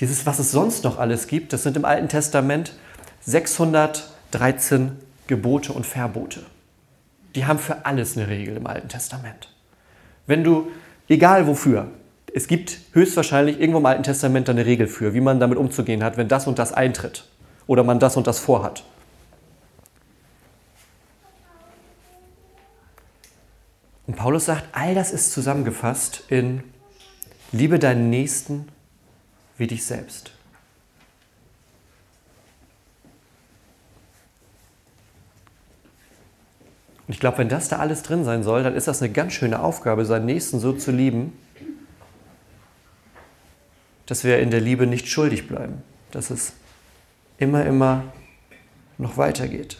Dieses, 0.00 0.26
was 0.26 0.40
es 0.40 0.50
sonst 0.50 0.82
noch 0.84 0.98
alles 0.98 1.28
gibt, 1.28 1.52
das 1.52 1.62
sind 1.62 1.76
im 1.76 1.84
Alten 1.84 2.08
Testament 2.08 2.74
613 3.20 4.98
Gebote 5.26 5.72
und 5.72 5.86
Verbote. 5.86 6.44
Die 7.34 7.46
haben 7.46 7.58
für 7.58 7.86
alles 7.86 8.16
eine 8.16 8.28
Regel 8.28 8.56
im 8.56 8.66
Alten 8.66 8.88
Testament. 8.88 9.48
Wenn 10.26 10.44
du, 10.44 10.70
egal 11.08 11.46
wofür, 11.46 11.88
es 12.36 12.48
gibt 12.48 12.80
höchstwahrscheinlich 12.92 13.60
irgendwo 13.60 13.78
im 13.78 13.86
Alten 13.86 14.02
Testament 14.02 14.50
eine 14.50 14.66
Regel 14.66 14.88
für, 14.88 15.14
wie 15.14 15.20
man 15.20 15.38
damit 15.38 15.56
umzugehen 15.56 16.02
hat, 16.02 16.16
wenn 16.16 16.26
das 16.26 16.48
und 16.48 16.58
das 16.58 16.72
eintritt. 16.72 17.24
oder 17.66 17.84
man 17.84 17.98
das 17.98 18.16
und 18.16 18.26
das 18.26 18.40
vorhat. 18.40 18.84
Und 24.06 24.16
Paulus 24.16 24.44
sagt, 24.44 24.64
all 24.72 24.94
das 24.94 25.12
ist 25.12 25.32
zusammengefasst 25.32 26.24
in 26.28 26.62
Liebe 27.52 27.78
deinen 27.78 28.10
Nächsten 28.10 28.68
wie 29.56 29.66
dich 29.66 29.86
selbst. 29.86 30.32
Und 37.06 37.14
ich 37.14 37.20
glaube, 37.20 37.38
wenn 37.38 37.48
das 37.48 37.68
da 37.68 37.78
alles 37.78 38.02
drin 38.02 38.24
sein 38.24 38.42
soll, 38.42 38.62
dann 38.62 38.74
ist 38.74 38.88
das 38.88 39.00
eine 39.00 39.12
ganz 39.12 39.32
schöne 39.32 39.60
Aufgabe, 39.60 40.04
seinen 40.04 40.26
Nächsten 40.26 40.58
so 40.58 40.72
zu 40.72 40.90
lieben, 40.90 41.32
dass 44.06 44.24
wir 44.24 44.38
in 44.38 44.50
der 44.50 44.60
Liebe 44.60 44.86
nicht 44.86 45.08
schuldig 45.08 45.48
bleiben, 45.48 45.82
dass 46.10 46.30
es 46.30 46.52
immer, 47.38 47.64
immer 47.64 48.04
noch 48.98 49.16
weitergeht. 49.16 49.78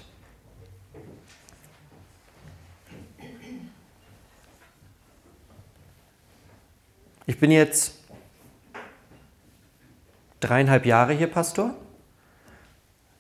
Ich 7.27 7.39
bin 7.39 7.51
jetzt 7.51 7.99
dreieinhalb 10.41 10.85
Jahre 10.85 11.15
hier 11.15 11.27
Pastor. 11.27 11.75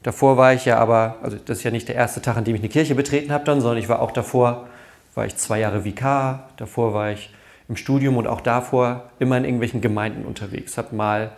Davor 0.02 0.36
war 0.36 0.52
ich 0.52 0.66
ja 0.66 0.78
aber, 0.78 1.16
also 1.22 1.38
das 1.38 1.58
ist 1.58 1.64
ja 1.64 1.70
nicht 1.70 1.88
der 1.88 1.94
erste 1.94 2.20
Tag, 2.20 2.36
an 2.36 2.44
dem 2.44 2.54
ich 2.54 2.60
eine 2.60 2.68
Kirche 2.68 2.94
betreten 2.94 3.32
habe 3.32 3.44
dann, 3.44 3.62
sondern 3.62 3.78
ich 3.78 3.88
war 3.88 4.00
auch 4.00 4.10
davor, 4.10 4.68
war 5.14 5.24
ich 5.24 5.36
zwei 5.36 5.60
Jahre 5.60 5.84
Vikar, 5.84 6.50
davor 6.58 6.92
war 6.92 7.12
ich 7.12 7.30
im 7.68 7.76
Studium 7.76 8.16
und 8.16 8.26
auch 8.26 8.40
davor 8.40 9.10
immer 9.18 9.36
in 9.38 9.44
irgendwelchen 9.44 9.80
Gemeinden 9.80 10.24
unterwegs. 10.24 10.76
Habe 10.76 10.94
mal 10.94 11.32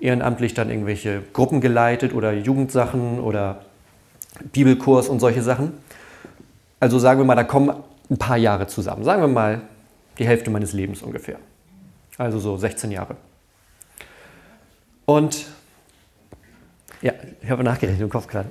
ehrenamtlich 0.00 0.54
dann 0.54 0.70
irgendwelche 0.70 1.22
Gruppen 1.32 1.60
geleitet 1.60 2.14
oder 2.14 2.32
Jugendsachen 2.32 3.20
oder 3.20 3.64
Bibelkurs 4.52 5.08
und 5.08 5.20
solche 5.20 5.42
Sachen. 5.42 5.74
Also 6.80 6.98
sagen 6.98 7.20
wir 7.20 7.24
mal, 7.24 7.34
da 7.34 7.44
kommen 7.44 7.72
ein 8.10 8.18
paar 8.18 8.36
Jahre 8.36 8.66
zusammen. 8.66 9.04
Sagen 9.04 9.22
wir 9.22 9.28
mal 9.28 9.62
die 10.18 10.26
Hälfte 10.26 10.50
meines 10.50 10.72
Lebens 10.72 11.02
ungefähr. 11.02 11.38
Also 12.18 12.38
so 12.38 12.56
16 12.56 12.90
Jahre. 12.90 13.16
Und 15.04 15.46
ja, 17.00 17.12
ich 17.42 17.50
habe 17.50 17.64
nachgerechnet 17.64 18.02
im 18.02 18.08
Kopf 18.08 18.26
gerade. 18.26 18.48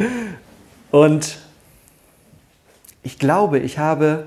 und 0.90 1.38
ich 3.02 3.18
glaube, 3.18 3.58
ich 3.58 3.78
habe 3.78 4.26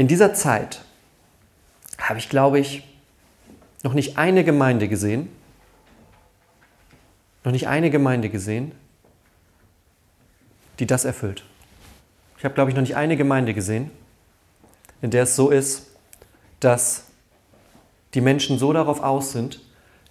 in 0.00 0.08
dieser 0.08 0.32
Zeit, 0.32 0.80
habe 1.98 2.18
ich, 2.18 2.30
glaube 2.30 2.58
ich, 2.58 2.84
noch 3.82 3.92
nicht 3.92 4.16
eine 4.16 4.44
Gemeinde 4.44 4.88
gesehen, 4.88 5.28
noch 7.44 7.52
nicht 7.52 7.68
eine 7.68 7.90
Gemeinde 7.90 8.30
gesehen, 8.30 8.72
die 10.78 10.86
das 10.86 11.04
erfüllt. 11.04 11.44
Ich 12.38 12.46
habe, 12.46 12.54
glaube 12.54 12.70
ich, 12.70 12.76
noch 12.76 12.80
nicht 12.80 12.96
eine 12.96 13.18
Gemeinde 13.18 13.52
gesehen, 13.52 13.90
in 15.02 15.10
der 15.10 15.24
es 15.24 15.36
so 15.36 15.50
ist, 15.50 15.88
dass 16.60 17.08
die 18.14 18.22
Menschen 18.22 18.58
so 18.58 18.72
darauf 18.72 19.02
aus 19.02 19.32
sind, 19.32 19.60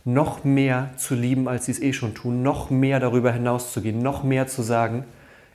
noch 0.05 0.43
mehr 0.43 0.91
zu 0.97 1.15
lieben, 1.15 1.47
als 1.47 1.65
sie 1.65 1.71
es 1.71 1.81
eh 1.81 1.93
schon 1.93 2.13
tun, 2.13 2.43
noch 2.43 2.69
mehr 2.69 2.99
darüber 2.99 3.31
hinauszugehen, 3.31 3.97
noch 3.97 4.21
mehr 4.21 4.45
zu 4.45 4.61
sagen, 4.61 5.05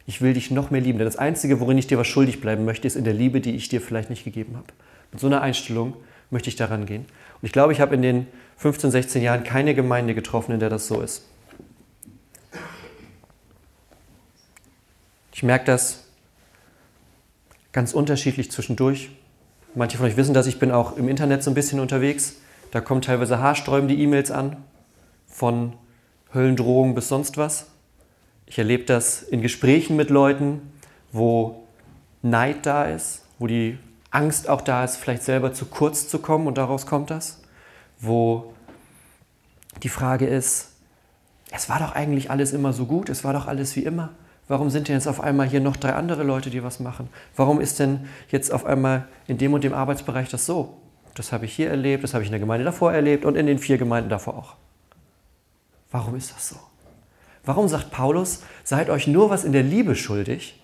ich 0.06 0.20
will 0.20 0.34
dich 0.34 0.50
noch 0.50 0.70
mehr 0.70 0.80
lieben. 0.80 0.98
Denn 0.98 1.06
das 1.06 1.16
Einzige, 1.16 1.60
worin 1.60 1.78
ich 1.78 1.86
dir 1.86 1.98
was 1.98 2.06
schuldig 2.06 2.40
bleiben 2.40 2.64
möchte, 2.64 2.86
ist 2.86 2.96
in 2.96 3.04
der 3.04 3.14
Liebe, 3.14 3.40
die 3.40 3.54
ich 3.54 3.68
dir 3.68 3.80
vielleicht 3.80 4.10
nicht 4.10 4.24
gegeben 4.24 4.56
habe. 4.56 4.66
Mit 5.12 5.20
so 5.20 5.26
einer 5.26 5.40
Einstellung 5.40 5.94
möchte 6.30 6.48
ich 6.48 6.56
daran 6.56 6.86
gehen. 6.86 7.02
Und 7.02 7.46
ich 7.46 7.52
glaube, 7.52 7.72
ich 7.72 7.80
habe 7.80 7.94
in 7.94 8.02
den 8.02 8.26
15, 8.56 8.90
16 8.90 9.22
Jahren 9.22 9.44
keine 9.44 9.74
Gemeinde 9.74 10.14
getroffen, 10.14 10.52
in 10.52 10.60
der 10.60 10.70
das 10.70 10.86
so 10.86 11.00
ist. 11.00 11.24
Ich 15.32 15.42
merke 15.42 15.64
das 15.64 16.04
ganz 17.72 17.92
unterschiedlich 17.92 18.50
zwischendurch. 18.50 19.10
Manche 19.74 19.96
von 19.96 20.06
euch 20.06 20.16
wissen 20.16 20.34
das, 20.34 20.46
ich 20.46 20.58
bin 20.58 20.70
auch 20.70 20.96
im 20.96 21.08
Internet 21.08 21.42
so 21.42 21.50
ein 21.50 21.54
bisschen 21.54 21.80
unterwegs. 21.80 22.36
Da 22.70 22.80
kommen 22.80 23.02
teilweise 23.02 23.38
haarsträubende 23.38 23.94
E-Mails 23.94 24.30
an, 24.30 24.56
von 25.26 25.72
Höllendrohungen 26.32 26.94
bis 26.94 27.08
sonst 27.08 27.36
was. 27.36 27.66
Ich 28.46 28.58
erlebe 28.58 28.84
das 28.84 29.22
in 29.22 29.42
Gesprächen 29.42 29.96
mit 29.96 30.10
Leuten, 30.10 30.72
wo 31.12 31.66
Neid 32.22 32.66
da 32.66 32.84
ist, 32.84 33.24
wo 33.38 33.46
die 33.46 33.78
Angst 34.10 34.48
auch 34.48 34.60
da 34.60 34.84
ist, 34.84 34.96
vielleicht 34.96 35.22
selber 35.22 35.52
zu 35.52 35.66
kurz 35.66 36.08
zu 36.08 36.18
kommen 36.18 36.46
und 36.46 36.56
daraus 36.56 36.86
kommt 36.86 37.10
das. 37.10 37.42
Wo 37.98 38.54
die 39.82 39.88
Frage 39.88 40.26
ist, 40.26 40.70
es 41.50 41.68
war 41.68 41.78
doch 41.78 41.92
eigentlich 41.92 42.30
alles 42.30 42.52
immer 42.52 42.72
so 42.72 42.86
gut, 42.86 43.08
es 43.08 43.24
war 43.24 43.32
doch 43.32 43.46
alles 43.46 43.76
wie 43.76 43.84
immer. 43.84 44.10
Warum 44.46 44.70
sind 44.70 44.88
denn 44.88 44.96
jetzt 44.96 45.08
auf 45.08 45.20
einmal 45.20 45.48
hier 45.48 45.60
noch 45.60 45.76
drei 45.76 45.94
andere 45.94 46.22
Leute, 46.22 46.50
die 46.50 46.62
was 46.62 46.80
machen? 46.80 47.08
Warum 47.34 47.60
ist 47.60 47.78
denn 47.78 48.08
jetzt 48.30 48.52
auf 48.52 48.66
einmal 48.66 49.08
in 49.26 49.38
dem 49.38 49.54
und 49.54 49.64
dem 49.64 49.72
Arbeitsbereich 49.72 50.28
das 50.28 50.46
so? 50.46 50.76
Das 51.14 51.32
habe 51.32 51.46
ich 51.46 51.54
hier 51.54 51.70
erlebt, 51.70 52.04
das 52.04 52.12
habe 52.12 52.22
ich 52.22 52.28
in 52.28 52.32
der 52.32 52.40
Gemeinde 52.40 52.64
davor 52.64 52.92
erlebt 52.92 53.24
und 53.24 53.36
in 53.36 53.46
den 53.46 53.58
vier 53.58 53.78
Gemeinden 53.78 54.10
davor 54.10 54.36
auch. 54.36 54.56
Warum 55.90 56.14
ist 56.16 56.34
das 56.34 56.48
so? 56.48 56.56
Warum 57.44 57.68
sagt 57.68 57.90
Paulus, 57.90 58.40
seid 58.62 58.90
euch 58.90 59.06
nur 59.06 59.30
was 59.30 59.44
in 59.44 59.52
der 59.52 59.62
Liebe 59.62 59.96
schuldig? 59.96 60.60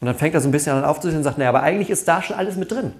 Und 0.00 0.06
dann 0.06 0.16
fängt 0.16 0.34
er 0.34 0.40
so 0.40 0.48
ein 0.48 0.52
bisschen 0.52 0.76
an 0.76 0.84
aufzusehen 0.84 1.18
und 1.18 1.24
sagt, 1.24 1.38
naja, 1.38 1.50
aber 1.50 1.62
eigentlich 1.62 1.90
ist 1.90 2.08
da 2.08 2.22
schon 2.22 2.36
alles 2.36 2.56
mit 2.56 2.72
drin. 2.72 2.92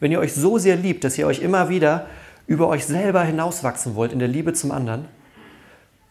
Wenn 0.00 0.12
ihr 0.12 0.18
euch 0.18 0.32
so 0.32 0.58
sehr 0.58 0.76
liebt, 0.76 1.04
dass 1.04 1.18
ihr 1.18 1.26
euch 1.26 1.40
immer 1.40 1.68
wieder 1.68 2.06
über 2.46 2.68
euch 2.68 2.86
selber 2.86 3.22
hinauswachsen 3.22 3.94
wollt 3.94 4.12
in 4.12 4.18
der 4.18 4.28
Liebe 4.28 4.52
zum 4.54 4.72
anderen, 4.72 5.06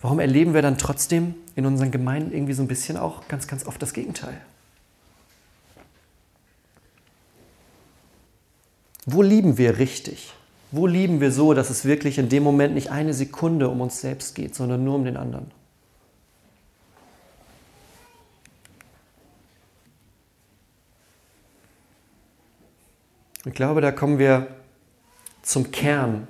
Warum 0.01 0.19
erleben 0.19 0.53
wir 0.53 0.63
dann 0.63 0.77
trotzdem 0.77 1.35
in 1.55 1.65
unseren 1.65 1.91
Gemeinden 1.91 2.33
irgendwie 2.33 2.53
so 2.53 2.63
ein 2.63 2.67
bisschen 2.67 2.97
auch 2.97 3.27
ganz, 3.27 3.47
ganz 3.47 3.65
oft 3.65 3.81
das 3.81 3.93
Gegenteil? 3.93 4.35
Wo 9.05 9.21
lieben 9.21 9.57
wir 9.57 9.77
richtig? 9.77 10.33
Wo 10.71 10.87
lieben 10.87 11.21
wir 11.21 11.31
so, 11.31 11.53
dass 11.53 11.69
es 11.69 11.85
wirklich 11.85 12.17
in 12.17 12.29
dem 12.29 12.43
Moment 12.43 12.73
nicht 12.73 12.91
eine 12.91 13.13
Sekunde 13.13 13.69
um 13.69 13.81
uns 13.81 14.01
selbst 14.01 14.35
geht, 14.35 14.55
sondern 14.55 14.83
nur 14.83 14.95
um 14.95 15.05
den 15.05 15.17
anderen? 15.17 15.51
Ich 23.45 23.53
glaube, 23.53 23.81
da 23.81 23.91
kommen 23.91 24.19
wir 24.19 24.47
zum 25.41 25.71
Kern 25.71 26.27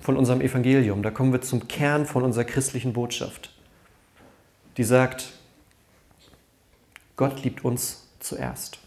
von 0.00 0.16
unserem 0.16 0.40
Evangelium. 0.40 1.02
Da 1.02 1.10
kommen 1.10 1.32
wir 1.32 1.42
zum 1.42 1.68
Kern 1.68 2.06
von 2.06 2.22
unserer 2.22 2.44
christlichen 2.44 2.92
Botschaft, 2.94 3.50
die 4.76 4.84
sagt, 4.84 5.32
Gott 7.16 7.42
liebt 7.42 7.64
uns 7.64 8.08
zuerst. 8.20 8.78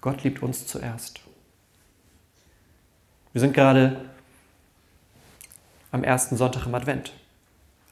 Gott 0.00 0.22
liebt 0.22 0.42
uns 0.42 0.66
zuerst. 0.66 1.20
Wir 3.32 3.40
sind 3.40 3.54
gerade 3.54 4.04
am 5.90 6.04
ersten 6.04 6.36
Sonntag 6.36 6.66
im 6.66 6.74
Advent. 6.74 7.12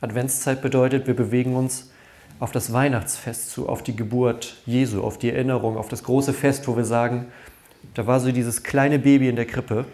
Adventszeit 0.01 0.61
bedeutet, 0.61 1.07
wir 1.07 1.17
bewegen 1.17 1.57
uns 1.57 1.91
auf 2.39 2.53
das 2.53 2.73
Weihnachtsfest 2.73 3.51
zu, 3.51 3.69
auf 3.69 3.83
die 3.83 3.97
Geburt 3.97 4.57
Jesu, 4.67 5.03
auf 5.03 5.17
die 5.19 5.31
Erinnerung, 5.31 5.77
auf 5.77 5.89
das 5.89 6.03
große 6.03 6.33
Fest, 6.33 6.69
wo 6.69 6.77
wir 6.77 6.85
sagen, 6.85 7.33
da 7.95 8.07
war 8.07 8.21
so 8.21 8.33
dieses 8.33 8.63
kleine 8.63 8.99
Baby 8.99 9.29
in 9.29 9.37
der 9.37 9.47
Krippe 9.47 9.87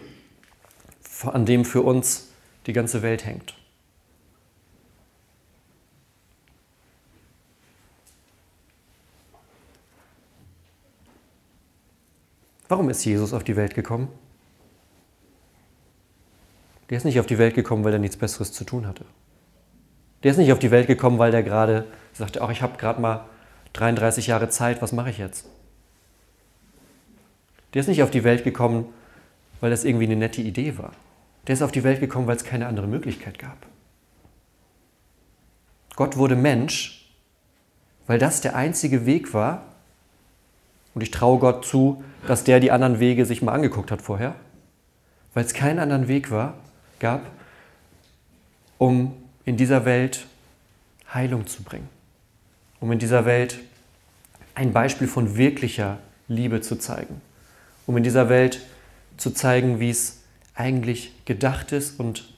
an 1.25 1.47
dem 1.47 1.65
für 1.65 1.83
uns 1.83 2.29
die 2.67 2.73
ganze 2.73 3.03
Welt 3.03 3.25
hängt. 3.25 3.55
Warum 12.69 12.91
ist 12.91 13.05
Jesus 13.05 13.33
auf 13.33 13.45
die 13.45 13.57
Welt 13.57 13.75
gekommen? 13.75 14.09
Der 16.91 16.99
ist 16.99 17.05
nicht 17.05 17.19
auf 17.19 17.27
die 17.27 17.39
Welt 17.39 17.55
gekommen, 17.55 17.85
weil 17.85 17.95
er 17.95 17.99
nichts 17.99 18.17
Besseres 18.17 18.53
zu 18.53 18.65
tun 18.65 18.87
hatte. 18.87 19.05
Der 20.23 20.33
ist 20.33 20.37
nicht 20.37 20.53
auf 20.53 20.59
die 20.59 20.71
Welt 20.71 20.87
gekommen, 20.87 21.19
weil 21.19 21.31
der 21.31 21.43
gerade 21.43 21.87
sagte, 22.13 22.43
ach, 22.43 22.51
ich 22.51 22.63
habe 22.63 22.77
gerade 22.77 23.01
mal 23.01 23.25
33 23.75 24.27
Jahre 24.27 24.49
Zeit, 24.49 24.83
was 24.83 24.93
mache 24.93 25.11
ich 25.11 25.19
jetzt? 25.19 25.47
Der 27.75 27.81
ist 27.81 27.89
nicht 27.89 28.03
auf 28.03 28.11
die 28.11 28.25
Welt 28.25 28.45
gekommen, 28.45 28.87
weil 29.61 29.71
das 29.71 29.85
irgendwie 29.85 30.07
eine 30.07 30.17
nette 30.17 30.41
Idee 30.41 30.79
war. 30.79 30.93
Der 31.47 31.55
ist 31.55 31.63
auf 31.63 31.73
die 31.73 31.85
Welt 31.85 32.01
gekommen, 32.01 32.27
weil 32.27 32.37
es 32.37 32.45
keine 32.45 32.67
andere 32.67 32.87
Möglichkeit 32.87 33.39
gab. 33.39 33.57
Gott 35.97 36.17
wurde 36.17 36.37
Mensch, 36.37 37.11
weil 38.07 38.19
das 38.19 38.41
der 38.41 38.55
einzige 38.55 39.05
Weg 39.05 39.35
war, 39.35 39.63
und 40.95 41.03
ich 41.03 41.11
traue 41.11 41.39
Gott 41.39 41.65
zu, 41.65 42.03
dass 42.27 42.45
der 42.45 42.61
die 42.61 42.71
anderen 42.71 42.99
Wege 43.01 43.25
sich 43.25 43.43
mal 43.43 43.53
angeguckt 43.53 43.91
hat 43.91 44.03
vorher, 44.03 44.35
weil 45.35 45.45
es 45.45 45.55
keinen 45.55 45.79
anderen 45.79 46.09
Weg 46.09 46.31
war, 46.31 46.55
gab, 46.99 47.23
um 48.79 49.15
in 49.45 49.57
dieser 49.57 49.85
Welt 49.85 50.27
Heilung 51.13 51.47
zu 51.47 51.63
bringen, 51.63 51.89
um 52.81 52.91
in 52.93 52.99
dieser 52.99 53.25
Welt 53.25 53.59
ein 54.55 54.73
Beispiel 54.73 55.09
von 55.09 55.37
wirklicher 55.37 55.99
Liebe 56.27 56.61
zu 56.61 56.77
zeigen, 56.77 57.21
um 57.89 57.97
in 57.97 58.05
dieser 58.05 58.29
Welt 58.29 58.61
zu 59.17 59.31
zeigen, 59.31 59.81
wie 59.81 59.91
es 59.91 60.19
eigentlich 60.55 61.13
gedacht 61.25 61.73
ist 61.73 61.99
und 61.99 62.29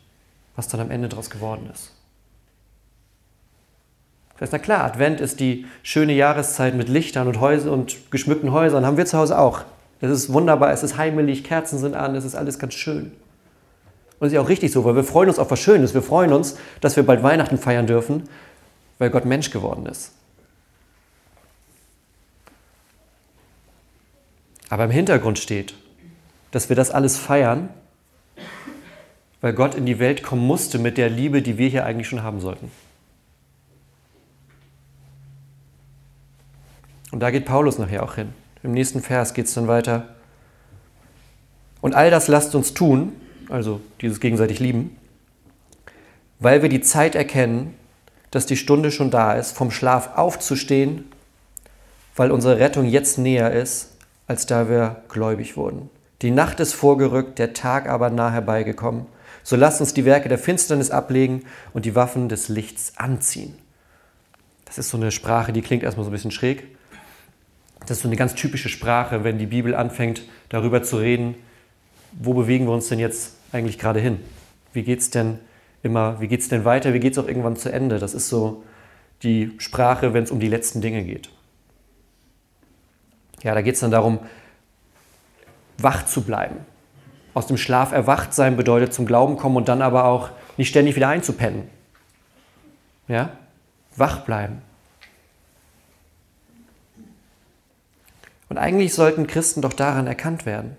was 0.54 0.68
dann 0.68 0.80
am 0.80 0.90
Ende 0.90 1.08
daraus 1.08 1.28
geworden 1.28 1.68
ist. 1.72 1.90
Das 4.38 4.48
ist 4.48 4.52
na 4.52 4.58
klar, 4.58 4.84
Advent 4.84 5.20
ist 5.20 5.40
die 5.40 5.66
schöne 5.82 6.14
Jahreszeit 6.14 6.74
mit 6.74 6.88
Lichtern 6.88 7.26
und 7.26 7.40
Häusern 7.40 7.70
und 7.70 8.10
geschmückten 8.10 8.52
Häusern. 8.52 8.86
Haben 8.86 8.96
wir 8.96 9.04
zu 9.04 9.18
Hause 9.18 9.38
auch. 9.38 9.62
Es 10.00 10.10
ist 10.10 10.32
wunderbar, 10.32 10.72
es 10.72 10.82
ist 10.82 10.96
heimelig, 10.96 11.44
Kerzen 11.44 11.78
sind 11.78 11.94
an, 11.94 12.14
es 12.14 12.24
ist 12.24 12.36
alles 12.36 12.58
ganz 12.58 12.72
schön. 12.74 13.12
Und 14.18 14.28
es 14.28 14.32
ist 14.32 14.38
auch 14.38 14.48
richtig 14.48 14.70
so, 14.70 14.84
weil 14.84 14.96
wir 14.96 15.04
freuen 15.04 15.28
uns 15.28 15.38
auf 15.38 15.50
was 15.50 15.60
Schönes. 15.60 15.94
Wir 15.94 16.02
freuen 16.02 16.32
uns, 16.32 16.56
dass 16.80 16.96
wir 16.96 17.02
bald 17.02 17.22
Weihnachten 17.22 17.58
feiern 17.58 17.86
dürfen, 17.86 18.22
weil 18.98 19.10
Gott 19.10 19.24
Mensch 19.24 19.50
geworden 19.50 19.84
ist. 19.86 20.12
Aber 24.70 24.84
im 24.84 24.90
Hintergrund 24.90 25.38
steht, 25.38 25.74
dass 26.52 26.68
wir 26.68 26.76
das 26.76 26.90
alles 26.90 27.18
feiern, 27.18 27.68
weil 29.40 29.52
Gott 29.52 29.74
in 29.74 29.84
die 29.84 29.98
Welt 29.98 30.22
kommen 30.22 30.46
musste 30.46 30.78
mit 30.78 30.96
der 30.96 31.10
Liebe, 31.10 31.42
die 31.42 31.58
wir 31.58 31.68
hier 31.68 31.84
eigentlich 31.84 32.08
schon 32.08 32.22
haben 32.22 32.40
sollten. 32.40 32.70
Und 37.10 37.20
da 37.20 37.30
geht 37.30 37.44
Paulus 37.44 37.78
nachher 37.78 38.04
auch 38.04 38.14
hin. 38.14 38.32
Im 38.62 38.72
nächsten 38.72 39.02
Vers 39.02 39.34
geht 39.34 39.46
es 39.46 39.54
dann 39.54 39.66
weiter. 39.66 40.14
Und 41.80 41.94
all 41.94 42.10
das 42.10 42.28
lasst 42.28 42.54
uns 42.54 42.72
tun, 42.72 43.12
also 43.48 43.80
dieses 44.00 44.20
gegenseitig 44.20 44.60
lieben, 44.60 44.96
weil 46.38 46.62
wir 46.62 46.68
die 46.68 46.82
Zeit 46.82 47.16
erkennen, 47.16 47.74
dass 48.30 48.46
die 48.46 48.56
Stunde 48.56 48.92
schon 48.92 49.10
da 49.10 49.32
ist, 49.32 49.50
vom 49.56 49.72
Schlaf 49.72 50.16
aufzustehen, 50.16 51.10
weil 52.14 52.30
unsere 52.30 52.60
Rettung 52.60 52.84
jetzt 52.84 53.18
näher 53.18 53.50
ist, 53.50 53.96
als 54.30 54.46
da 54.46 54.68
wir 54.68 55.02
gläubig 55.08 55.56
wurden. 55.56 55.90
Die 56.22 56.30
Nacht 56.30 56.60
ist 56.60 56.72
vorgerückt, 56.72 57.40
der 57.40 57.52
Tag 57.52 57.88
aber 57.88 58.10
nah 58.10 58.30
herbeigekommen. 58.30 59.06
So 59.42 59.56
lasst 59.56 59.80
uns 59.80 59.92
die 59.92 60.04
Werke 60.04 60.28
der 60.28 60.38
Finsternis 60.38 60.92
ablegen 60.92 61.42
und 61.72 61.84
die 61.84 61.96
Waffen 61.96 62.28
des 62.28 62.48
Lichts 62.48 62.92
anziehen. 62.96 63.58
Das 64.66 64.78
ist 64.78 64.90
so 64.90 64.96
eine 64.96 65.10
Sprache, 65.10 65.52
die 65.52 65.62
klingt 65.62 65.82
erstmal 65.82 66.04
so 66.04 66.10
ein 66.10 66.12
bisschen 66.12 66.30
schräg. 66.30 66.62
Das 67.80 67.96
ist 67.96 68.02
so 68.02 68.08
eine 68.08 68.14
ganz 68.14 68.36
typische 68.36 68.68
Sprache, 68.68 69.24
wenn 69.24 69.36
die 69.38 69.46
Bibel 69.46 69.74
anfängt, 69.74 70.22
darüber 70.48 70.84
zu 70.84 70.98
reden, 70.98 71.34
wo 72.12 72.32
bewegen 72.32 72.66
wir 72.66 72.72
uns 72.72 72.86
denn 72.86 73.00
jetzt 73.00 73.34
eigentlich 73.50 73.80
gerade 73.80 73.98
hin? 73.98 74.20
Wie 74.72 74.84
geht 74.84 75.00
es 75.00 75.10
denn 75.10 75.40
immer, 75.82 76.20
wie 76.20 76.28
geht 76.28 76.48
denn 76.52 76.64
weiter, 76.64 76.94
wie 76.94 77.00
geht 77.00 77.14
es 77.14 77.18
auch 77.18 77.26
irgendwann 77.26 77.56
zu 77.56 77.72
Ende? 77.72 77.98
Das 77.98 78.14
ist 78.14 78.28
so 78.28 78.62
die 79.24 79.50
Sprache, 79.58 80.14
wenn 80.14 80.22
es 80.22 80.30
um 80.30 80.38
die 80.38 80.46
letzten 80.46 80.80
Dinge 80.80 81.02
geht. 81.02 81.30
Ja, 83.42 83.54
da 83.54 83.62
geht 83.62 83.74
es 83.74 83.80
dann 83.80 83.90
darum, 83.90 84.18
wach 85.78 86.04
zu 86.06 86.22
bleiben. 86.22 86.56
Aus 87.32 87.46
dem 87.46 87.56
Schlaf 87.56 87.92
erwacht 87.92 88.34
sein 88.34 88.56
bedeutet 88.56 88.92
zum 88.92 89.06
Glauben 89.06 89.36
kommen 89.36 89.56
und 89.56 89.68
dann 89.68 89.82
aber 89.82 90.04
auch 90.04 90.30
nicht 90.56 90.68
ständig 90.68 90.96
wieder 90.96 91.08
einzupennen. 91.08 91.68
Ja? 93.08 93.30
Wach 93.96 94.24
bleiben. 94.24 94.62
Und 98.48 98.58
eigentlich 98.58 98.94
sollten 98.94 99.26
Christen 99.26 99.62
doch 99.62 99.72
daran 99.72 100.06
erkannt 100.06 100.44
werden. 100.44 100.76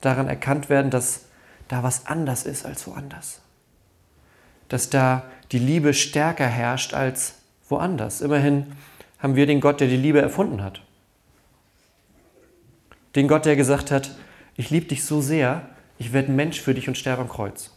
Daran 0.00 0.28
erkannt 0.28 0.68
werden, 0.70 0.90
dass 0.90 1.22
da 1.68 1.82
was 1.82 2.06
anders 2.06 2.44
ist 2.44 2.64
als 2.64 2.86
woanders. 2.86 3.40
Dass 4.68 4.88
da 4.88 5.24
die 5.50 5.58
Liebe 5.58 5.94
stärker 5.94 6.46
herrscht 6.46 6.94
als 6.94 7.34
woanders. 7.68 8.20
Immerhin 8.20 8.72
haben 9.18 9.34
wir 9.34 9.46
den 9.46 9.60
Gott, 9.60 9.80
der 9.80 9.88
die 9.88 9.96
Liebe 9.96 10.20
erfunden 10.20 10.62
hat. 10.62 10.80
Den 13.16 13.28
Gott, 13.28 13.46
der 13.46 13.56
gesagt 13.56 13.90
hat, 13.90 14.10
ich 14.56 14.70
liebe 14.70 14.86
dich 14.86 15.04
so 15.04 15.20
sehr, 15.20 15.68
ich 15.98 16.12
werde 16.12 16.30
Mensch 16.30 16.60
für 16.60 16.74
dich 16.74 16.86
und 16.86 16.96
sterbe 16.96 17.22
am 17.22 17.28
Kreuz. 17.28 17.70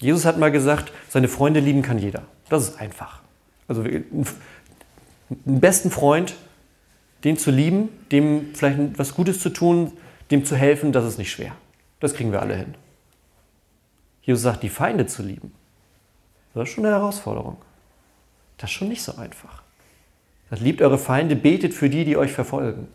Jesus 0.00 0.24
hat 0.24 0.38
mal 0.38 0.50
gesagt, 0.50 0.92
seine 1.08 1.28
Freunde 1.28 1.60
lieben 1.60 1.82
kann 1.82 1.98
jeder. 1.98 2.24
Das 2.48 2.68
ist 2.68 2.80
einfach. 2.80 3.20
Also 3.68 3.82
einen 3.82 4.26
besten 5.44 5.90
Freund, 5.90 6.34
den 7.24 7.38
zu 7.38 7.50
lieben, 7.50 7.88
dem 8.10 8.54
vielleicht 8.54 8.98
was 8.98 9.14
Gutes 9.14 9.38
zu 9.38 9.50
tun, 9.50 9.92
dem 10.30 10.44
zu 10.44 10.56
helfen, 10.56 10.92
das 10.92 11.04
ist 11.04 11.18
nicht 11.18 11.30
schwer. 11.30 11.54
Das 12.00 12.14
kriegen 12.14 12.32
wir 12.32 12.40
alle 12.40 12.56
hin. 12.56 12.74
Jesus 14.22 14.42
sagt, 14.42 14.62
die 14.62 14.68
Feinde 14.68 15.06
zu 15.06 15.22
lieben, 15.22 15.52
das 16.54 16.68
ist 16.68 16.74
schon 16.74 16.84
eine 16.84 16.94
Herausforderung. 16.94 17.58
Das 18.56 18.70
ist 18.70 18.74
schon 18.74 18.88
nicht 18.88 19.02
so 19.02 19.14
einfach. 19.16 19.61
Liebt 20.60 20.82
eure 20.82 20.98
Feinde, 20.98 21.34
betet 21.34 21.74
für 21.74 21.88
die, 21.88 22.04
die 22.04 22.16
euch 22.16 22.32
verfolgen. 22.32 22.88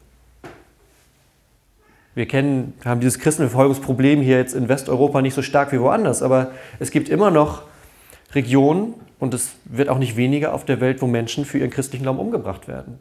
Wir 2.13 2.27
kennen, 2.27 2.73
haben 2.85 2.99
dieses 2.99 3.19
Christenverfolgungsproblem 3.19 4.21
hier 4.21 4.37
jetzt 4.37 4.53
in 4.53 4.69
Westeuropa 4.69 5.21
nicht 5.21 5.33
so 5.33 5.41
stark 5.41 5.71
wie 5.71 5.79
woanders, 5.79 6.21
aber 6.21 6.51
es 6.79 6.91
gibt 6.91 7.09
immer 7.09 7.31
noch 7.31 7.63
Regionen, 8.33 8.93
und 9.19 9.33
es 9.33 9.53
wird 9.65 9.89
auch 9.89 9.97
nicht 9.97 10.15
weniger 10.15 10.53
auf 10.53 10.65
der 10.65 10.79
Welt, 10.79 11.01
wo 11.01 11.07
Menschen 11.07 11.45
für 11.45 11.57
ihren 11.57 11.69
christlichen 11.69 12.03
Glauben 12.03 12.19
umgebracht 12.19 12.67
werden. 12.67 12.99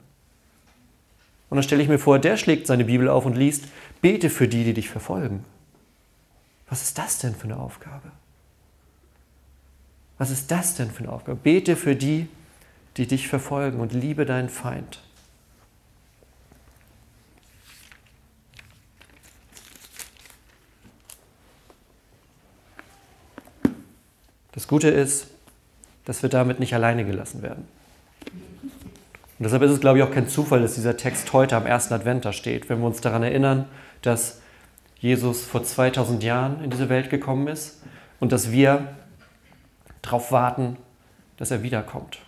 Und 1.48 1.56
dann 1.56 1.62
stelle 1.62 1.82
ich 1.82 1.88
mir 1.88 1.98
vor, 1.98 2.18
der 2.18 2.36
schlägt 2.36 2.66
seine 2.66 2.84
Bibel 2.84 3.08
auf 3.08 3.26
und 3.26 3.36
liest, 3.36 3.66
bete 4.00 4.30
für 4.30 4.48
die, 4.48 4.64
die 4.64 4.74
dich 4.74 4.88
verfolgen. 4.88 5.44
Was 6.68 6.82
ist 6.82 6.98
das 6.98 7.18
denn 7.18 7.34
für 7.34 7.44
eine 7.44 7.58
Aufgabe? 7.58 8.10
Was 10.18 10.30
ist 10.30 10.50
das 10.50 10.74
denn 10.74 10.90
für 10.90 11.04
eine 11.04 11.12
Aufgabe? 11.12 11.38
Bete 11.40 11.76
für 11.76 11.94
die, 11.94 12.28
die 12.96 13.06
dich 13.06 13.28
verfolgen 13.28 13.80
und 13.80 13.92
liebe 13.92 14.24
deinen 14.24 14.48
Feind. 14.48 15.00
Das 24.52 24.66
Gute 24.68 24.88
ist, 24.88 25.28
dass 26.06 26.22
wir 26.22 26.30
damit 26.30 26.60
nicht 26.60 26.74
alleine 26.74 27.04
gelassen 27.04 27.42
werden. 27.42 27.68
Und 29.38 29.44
deshalb 29.44 29.62
ist 29.62 29.70
es, 29.70 29.80
glaube 29.80 29.98
ich, 29.98 30.04
auch 30.04 30.10
kein 30.10 30.28
Zufall, 30.28 30.62
dass 30.62 30.76
dieser 30.76 30.96
Text 30.96 31.34
heute 31.34 31.56
am 31.56 31.66
ersten 31.66 31.92
Advent 31.92 32.24
da 32.24 32.32
steht, 32.32 32.70
wenn 32.70 32.78
wir 32.80 32.86
uns 32.86 33.02
daran 33.02 33.22
erinnern, 33.22 33.66
dass 34.00 34.40
Jesus 34.98 35.44
vor 35.44 35.62
2000 35.62 36.22
Jahren 36.22 36.64
in 36.64 36.70
diese 36.70 36.88
Welt 36.88 37.10
gekommen 37.10 37.48
ist 37.48 37.82
und 38.18 38.32
dass 38.32 38.50
wir 38.50 38.96
darauf 40.00 40.32
warten, 40.32 40.78
dass 41.36 41.50
er 41.50 41.62
wiederkommt. 41.62 42.18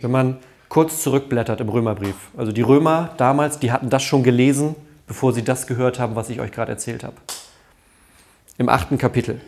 Wenn 0.00 0.10
man 0.10 0.38
kurz 0.68 1.02
zurückblättert 1.02 1.60
im 1.60 1.68
Römerbrief, 1.68 2.16
also 2.36 2.52
die 2.52 2.62
Römer 2.62 3.14
damals, 3.16 3.58
die 3.58 3.72
hatten 3.72 3.90
das 3.90 4.02
schon 4.02 4.22
gelesen, 4.22 4.76
bevor 5.06 5.32
sie 5.32 5.42
das 5.42 5.66
gehört 5.66 5.98
haben, 5.98 6.14
was 6.14 6.30
ich 6.30 6.40
euch 6.40 6.52
gerade 6.52 6.72
erzählt 6.72 7.02
habe. 7.02 7.16
Im 8.58 8.68
achten 8.68 8.98
Kapitel. 8.98 9.40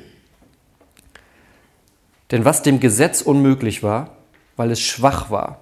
Denn 2.31 2.45
was 2.45 2.63
dem 2.63 2.81
Gesetz 2.81 3.23
unmöglich 3.23 3.83
war, 3.83 4.17
weil 4.57 4.71
es 4.71 4.81
schwach 4.81 5.31
war, 5.31 5.61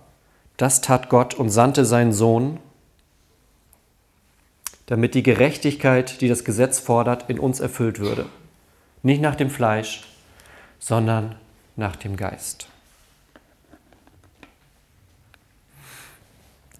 das 0.57 0.81
tat 0.81 1.09
Gott 1.09 1.35
und 1.35 1.51
sandte 1.51 1.85
seinen 1.85 2.13
Sohn, 2.13 2.61
damit 4.87 5.15
die 5.15 5.23
Gerechtigkeit, 5.23 6.21
die 6.21 6.29
das 6.29 6.45
Gesetz 6.45 6.79
fordert, 6.79 7.29
in 7.29 7.39
uns 7.39 7.61
erfüllt 7.61 8.01
würde. 8.01 8.27
Nicht 9.03 9.21
nach 9.21 9.37
dem 9.37 9.51
Fleisch, 9.51 10.03
sondern 10.79 11.37
nach 11.77 11.97
dem 11.97 12.17
Geist. 12.17 12.69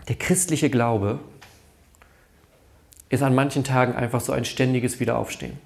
Der 0.09 0.17
christliche 0.17 0.71
Glaube 0.71 1.21
ist 3.11 3.23
an 3.23 3.35
manchen 3.35 3.63
Tagen 3.63 3.95
einfach 3.95 4.23
so 4.23 4.33
ein 4.33 4.47
ständiges 4.47 5.01
Wiederaufstehen. 5.01 5.59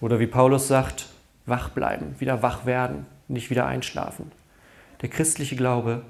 Oder 0.00 0.18
wie 0.18 0.26
Paulus 0.26 0.66
sagt, 0.66 1.08
wach 1.44 1.70
bleiben, 1.70 2.18
wieder 2.18 2.42
wach 2.42 2.64
werden, 2.64 3.06
nicht 3.28 3.50
wieder 3.50 3.66
einschlafen. 3.66 4.32
Der 5.02 5.10
christliche 5.10 5.56
Glaube 5.56 6.04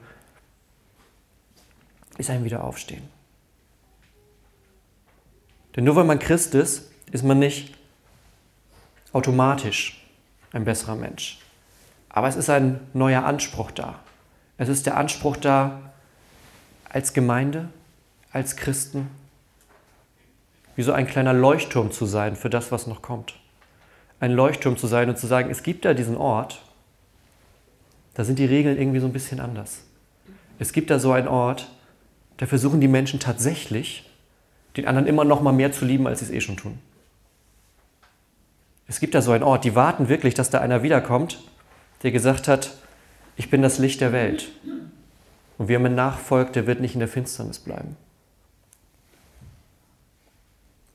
ist 2.18 2.30
ein 2.30 2.44
Wiederaufstehen. 2.44 3.02
Denn 5.74 5.84
nur 5.84 5.96
weil 5.96 6.04
man 6.04 6.20
Christ 6.20 6.54
ist, 6.54 6.90
ist 7.10 7.24
man 7.24 7.38
nicht 7.38 7.74
automatisch 9.12 10.04
ein 10.52 10.64
besserer 10.64 10.96
Mensch. 10.96 11.38
Aber 12.08 12.28
es 12.28 12.36
ist 12.36 12.48
ein 12.48 12.80
neuer 12.94 13.24
Anspruch 13.24 13.72
da. 13.72 14.00
Es 14.56 14.68
ist 14.68 14.86
der 14.86 14.96
Anspruch 14.96 15.36
da, 15.36 15.92
als 16.96 17.12
Gemeinde, 17.12 17.68
als 18.32 18.56
Christen, 18.56 19.08
wie 20.74 20.82
so 20.82 20.92
ein 20.92 21.06
kleiner 21.06 21.32
Leuchtturm 21.32 21.92
zu 21.92 22.06
sein 22.06 22.36
für 22.36 22.50
das, 22.50 22.72
was 22.72 22.86
noch 22.86 23.02
kommt 23.02 23.34
ein 24.20 24.32
Leuchtturm 24.32 24.76
zu 24.76 24.86
sein 24.86 25.08
und 25.08 25.18
zu 25.18 25.26
sagen, 25.26 25.50
es 25.50 25.62
gibt 25.62 25.84
da 25.84 25.94
diesen 25.94 26.16
Ort, 26.16 26.62
da 28.14 28.24
sind 28.24 28.38
die 28.38 28.46
Regeln 28.46 28.78
irgendwie 28.78 29.00
so 29.00 29.06
ein 29.06 29.12
bisschen 29.12 29.40
anders. 29.40 29.82
Es 30.58 30.72
gibt 30.72 30.90
da 30.90 30.98
so 30.98 31.12
einen 31.12 31.28
Ort, 31.28 31.70
da 32.38 32.46
versuchen 32.46 32.80
die 32.80 32.88
Menschen 32.88 33.20
tatsächlich, 33.20 34.08
den 34.76 34.86
anderen 34.86 35.06
immer 35.06 35.24
noch 35.24 35.42
mal 35.42 35.52
mehr 35.52 35.72
zu 35.72 35.84
lieben, 35.84 36.06
als 36.06 36.20
sie 36.20 36.26
es 36.26 36.30
eh 36.30 36.40
schon 36.40 36.56
tun. 36.56 36.78
Es 38.88 39.00
gibt 39.00 39.14
da 39.14 39.20
so 39.20 39.32
einen 39.32 39.42
Ort, 39.42 39.64
die 39.64 39.74
warten 39.74 40.08
wirklich, 40.08 40.34
dass 40.34 40.50
da 40.50 40.60
einer 40.60 40.82
wiederkommt, 40.82 41.42
der 42.02 42.10
gesagt 42.10 42.48
hat, 42.48 42.76
ich 43.36 43.50
bin 43.50 43.60
das 43.60 43.78
Licht 43.78 44.00
der 44.00 44.12
Welt. 44.12 44.48
Und 45.58 45.68
wer 45.68 45.78
mir 45.78 45.90
nachfolgt, 45.90 46.56
der 46.56 46.66
wird 46.66 46.80
nicht 46.80 46.94
in 46.94 47.00
der 47.00 47.08
Finsternis 47.08 47.58
bleiben. 47.58 47.96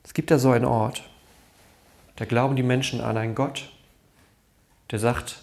Es 0.04 0.14
gibt 0.14 0.30
da 0.30 0.38
so 0.38 0.50
einen 0.50 0.64
Ort, 0.64 1.02
Da 2.16 2.26
glauben 2.26 2.56
die 2.56 2.62
Menschen 2.62 3.00
an 3.00 3.16
einen 3.16 3.34
Gott, 3.34 3.72
der 4.90 4.98
sagt, 4.98 5.42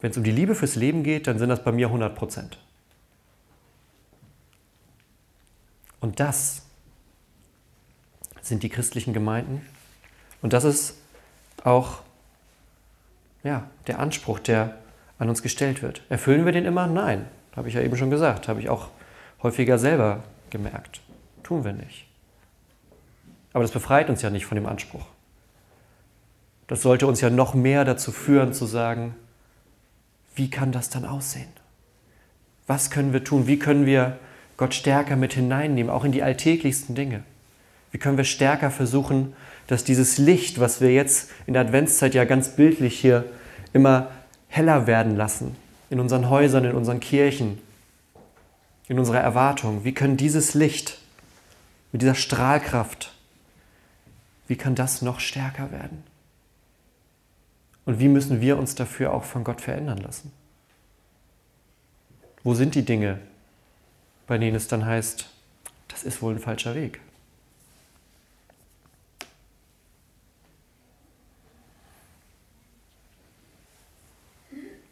wenn 0.00 0.10
es 0.10 0.16
um 0.16 0.22
die 0.22 0.30
Liebe 0.30 0.54
fürs 0.54 0.76
Leben 0.76 1.02
geht, 1.02 1.26
dann 1.26 1.38
sind 1.38 1.48
das 1.48 1.64
bei 1.64 1.72
mir 1.72 1.86
100 1.86 2.14
Prozent. 2.14 2.58
Und 6.00 6.20
das 6.20 6.62
sind 8.42 8.62
die 8.62 8.68
christlichen 8.68 9.12
Gemeinden. 9.12 9.66
Und 10.42 10.52
das 10.52 10.64
ist 10.64 10.94
auch 11.64 12.02
ja, 13.42 13.68
der 13.86 13.98
Anspruch, 13.98 14.38
der 14.38 14.78
an 15.18 15.28
uns 15.28 15.42
gestellt 15.42 15.82
wird. 15.82 16.02
Erfüllen 16.08 16.44
wir 16.44 16.52
den 16.52 16.64
immer? 16.64 16.86
Nein, 16.86 17.26
habe 17.58 17.68
ich 17.68 17.74
ja 17.74 17.82
eben 17.82 17.96
schon 17.96 18.10
gesagt, 18.10 18.48
habe 18.48 18.60
ich 18.60 18.68
auch 18.68 18.88
häufiger 19.42 19.78
selber 19.78 20.22
gemerkt. 20.50 21.00
Tun 21.42 21.64
wir 21.64 21.72
nicht. 21.72 22.06
Aber 23.52 23.62
das 23.62 23.72
befreit 23.72 24.08
uns 24.08 24.22
ja 24.22 24.30
nicht 24.30 24.46
von 24.46 24.56
dem 24.56 24.66
Anspruch. 24.66 25.04
Das 26.68 26.82
sollte 26.82 27.06
uns 27.06 27.20
ja 27.20 27.30
noch 27.30 27.54
mehr 27.54 27.84
dazu 27.84 28.12
führen 28.12 28.52
zu 28.52 28.66
sagen, 28.66 29.14
wie 30.34 30.50
kann 30.50 30.70
das 30.70 30.88
dann 30.88 31.04
aussehen? 31.04 31.48
Was 32.66 32.90
können 32.90 33.12
wir 33.12 33.24
tun? 33.24 33.46
Wie 33.46 33.58
können 33.58 33.86
wir 33.86 34.18
Gott 34.56 34.74
stärker 34.74 35.16
mit 35.16 35.32
hineinnehmen, 35.32 35.90
auch 35.90 36.04
in 36.04 36.12
die 36.12 36.22
alltäglichsten 36.22 36.94
Dinge? 36.94 37.24
Wie 37.90 37.98
können 37.98 38.18
wir 38.18 38.24
stärker 38.24 38.70
versuchen, 38.70 39.34
dass 39.66 39.82
dieses 39.82 40.18
Licht, 40.18 40.60
was 40.60 40.80
wir 40.80 40.92
jetzt 40.92 41.30
in 41.46 41.54
der 41.54 41.62
Adventszeit 41.62 42.14
ja 42.14 42.24
ganz 42.24 42.50
bildlich 42.50 43.00
hier 43.00 43.24
immer 43.72 44.10
heller 44.48 44.86
werden 44.86 45.16
lassen, 45.16 45.56
in 45.90 46.00
unseren 46.00 46.28
Häusern, 46.28 46.64
in 46.64 46.74
unseren 46.74 47.00
Kirchen, 47.00 47.60
in 48.88 48.98
unserer 48.98 49.20
Erwartung, 49.20 49.84
wie 49.84 49.92
können 49.92 50.16
dieses 50.16 50.54
Licht 50.54 50.98
mit 51.92 52.02
dieser 52.02 52.14
Strahlkraft, 52.14 53.14
wie 54.46 54.56
kann 54.56 54.74
das 54.74 55.02
noch 55.02 55.20
stärker 55.20 55.70
werden? 55.70 56.02
Und 57.84 58.00
wie 58.00 58.08
müssen 58.08 58.40
wir 58.40 58.58
uns 58.58 58.74
dafür 58.74 59.14
auch 59.14 59.24
von 59.24 59.44
Gott 59.44 59.60
verändern 59.60 59.98
lassen? 59.98 60.32
Wo 62.42 62.54
sind 62.54 62.74
die 62.74 62.84
Dinge, 62.84 63.18
bei 64.26 64.38
denen 64.38 64.56
es 64.56 64.68
dann 64.68 64.84
heißt, 64.84 65.28
das 65.88 66.02
ist 66.02 66.20
wohl 66.20 66.34
ein 66.34 66.38
falscher 66.38 66.74
Weg? 66.74 67.00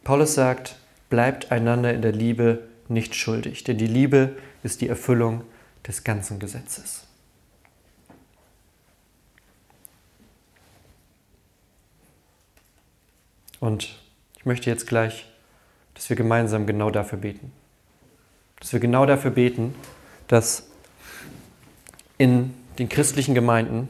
Paulus 0.03 0.35
sagt, 0.35 0.75
bleibt 1.09 1.51
einander 1.51 1.93
in 1.93 2.01
der 2.01 2.11
Liebe 2.11 2.67
nicht 2.87 3.15
schuldig, 3.15 3.63
denn 3.63 3.77
die 3.77 3.87
Liebe 3.87 4.37
ist 4.63 4.81
die 4.81 4.87
Erfüllung 4.87 5.43
des 5.85 6.03
ganzen 6.03 6.39
Gesetzes. 6.39 7.07
Und 13.59 13.97
ich 14.37 14.45
möchte 14.45 14.69
jetzt 14.69 14.87
gleich, 14.87 15.25
dass 15.95 16.09
wir 16.09 16.15
gemeinsam 16.15 16.67
genau 16.67 16.91
dafür 16.91 17.17
beten. 17.17 17.51
Dass 18.59 18.71
wir 18.71 18.79
genau 18.79 19.05
dafür 19.05 19.31
beten, 19.31 19.73
dass 20.27 20.69
in 22.17 22.53
den 22.77 22.89
christlichen 22.89 23.33
Gemeinden 23.33 23.89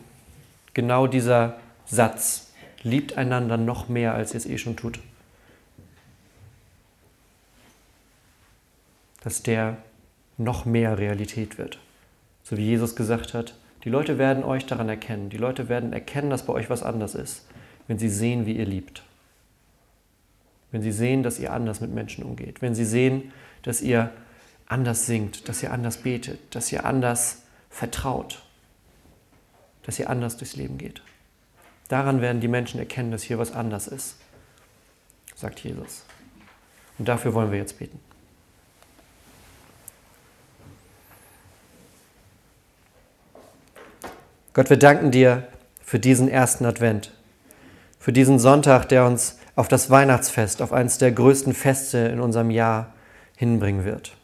genau 0.74 1.08
dieser 1.08 1.60
Satz, 1.86 2.52
liebt 2.84 3.18
einander 3.18 3.58
noch 3.58 3.90
mehr, 3.90 4.14
als 4.14 4.34
ihr 4.34 4.38
es 4.38 4.46
eh 4.46 4.58
schon 4.58 4.76
tut, 4.76 5.00
dass 9.28 9.44
der 9.44 9.76
noch 10.38 10.64
mehr 10.64 10.98
Realität 10.98 11.58
wird. 11.58 11.80
So 12.44 12.56
wie 12.56 12.64
Jesus 12.64 12.96
gesagt 12.96 13.34
hat, 13.34 13.56
die 13.84 13.90
Leute 13.90 14.18
werden 14.18 14.46
euch 14.46 14.66
daran 14.66 14.88
erkennen. 14.88 15.30
Die 15.30 15.36
Leute 15.36 15.68
werden 15.68 15.92
erkennen, 15.92 16.30
dass 16.30 16.46
bei 16.46 16.54
euch 16.54 16.70
was 16.70 16.82
anders 16.82 17.14
ist, 17.14 17.46
wenn 17.88 18.00
sie 18.00 18.08
sehen, 18.08 18.46
wie 18.46 18.54
ihr 18.54 18.66
liebt. 18.66 19.04
Wenn 20.72 20.82
sie 20.82 20.94
sehen, 20.94 21.24
dass 21.24 21.40
ihr 21.40 21.52
anders 21.52 21.82
mit 21.82 21.94
Menschen 21.94 22.24
umgeht. 22.24 22.62
Wenn 22.62 22.74
sie 22.74 22.86
sehen, 22.86 23.34
dass 23.64 23.82
ihr 23.82 24.12
anders 24.66 25.08
singt, 25.08 25.50
dass 25.50 25.62
ihr 25.62 25.74
anders 25.74 25.98
betet, 25.98 26.56
dass 26.56 26.72
ihr 26.72 26.86
anders 26.86 27.42
vertraut, 27.70 28.46
dass 29.84 30.00
ihr 30.00 30.10
anders 30.10 30.38
durchs 30.38 30.56
Leben 30.56 30.78
geht. 30.78 31.02
Daran 31.90 32.22
werden 32.22 32.40
die 32.40 32.48
Menschen 32.48 32.80
erkennen, 32.80 33.12
dass 33.12 33.24
hier 33.24 33.40
was 33.40 33.52
anders 33.52 33.90
ist, 33.90 34.16
sagt 35.36 35.60
Jesus. 35.60 36.06
Und 36.98 37.10
dafür 37.10 37.34
wollen 37.34 37.52
wir 37.52 37.60
jetzt 37.60 37.78
beten. 37.78 38.07
Gott, 44.58 44.72
wir 44.72 44.78
danken 44.78 45.12
dir 45.12 45.44
für 45.84 46.00
diesen 46.00 46.28
ersten 46.28 46.66
Advent, 46.66 47.14
für 48.00 48.12
diesen 48.12 48.40
Sonntag, 48.40 48.90
der 48.90 49.06
uns 49.06 49.38
auf 49.56 49.68
das 49.68 49.92
Weihnachtsfest, 49.92 50.64
auf 50.64 50.74
eines 50.74 50.98
der 50.98 51.12
größten 51.12 51.54
Feste 51.54 52.00
in 52.00 52.20
unserem 52.20 52.50
Jahr 52.50 52.92
hinbringen 53.36 53.86
wird. 53.86 54.18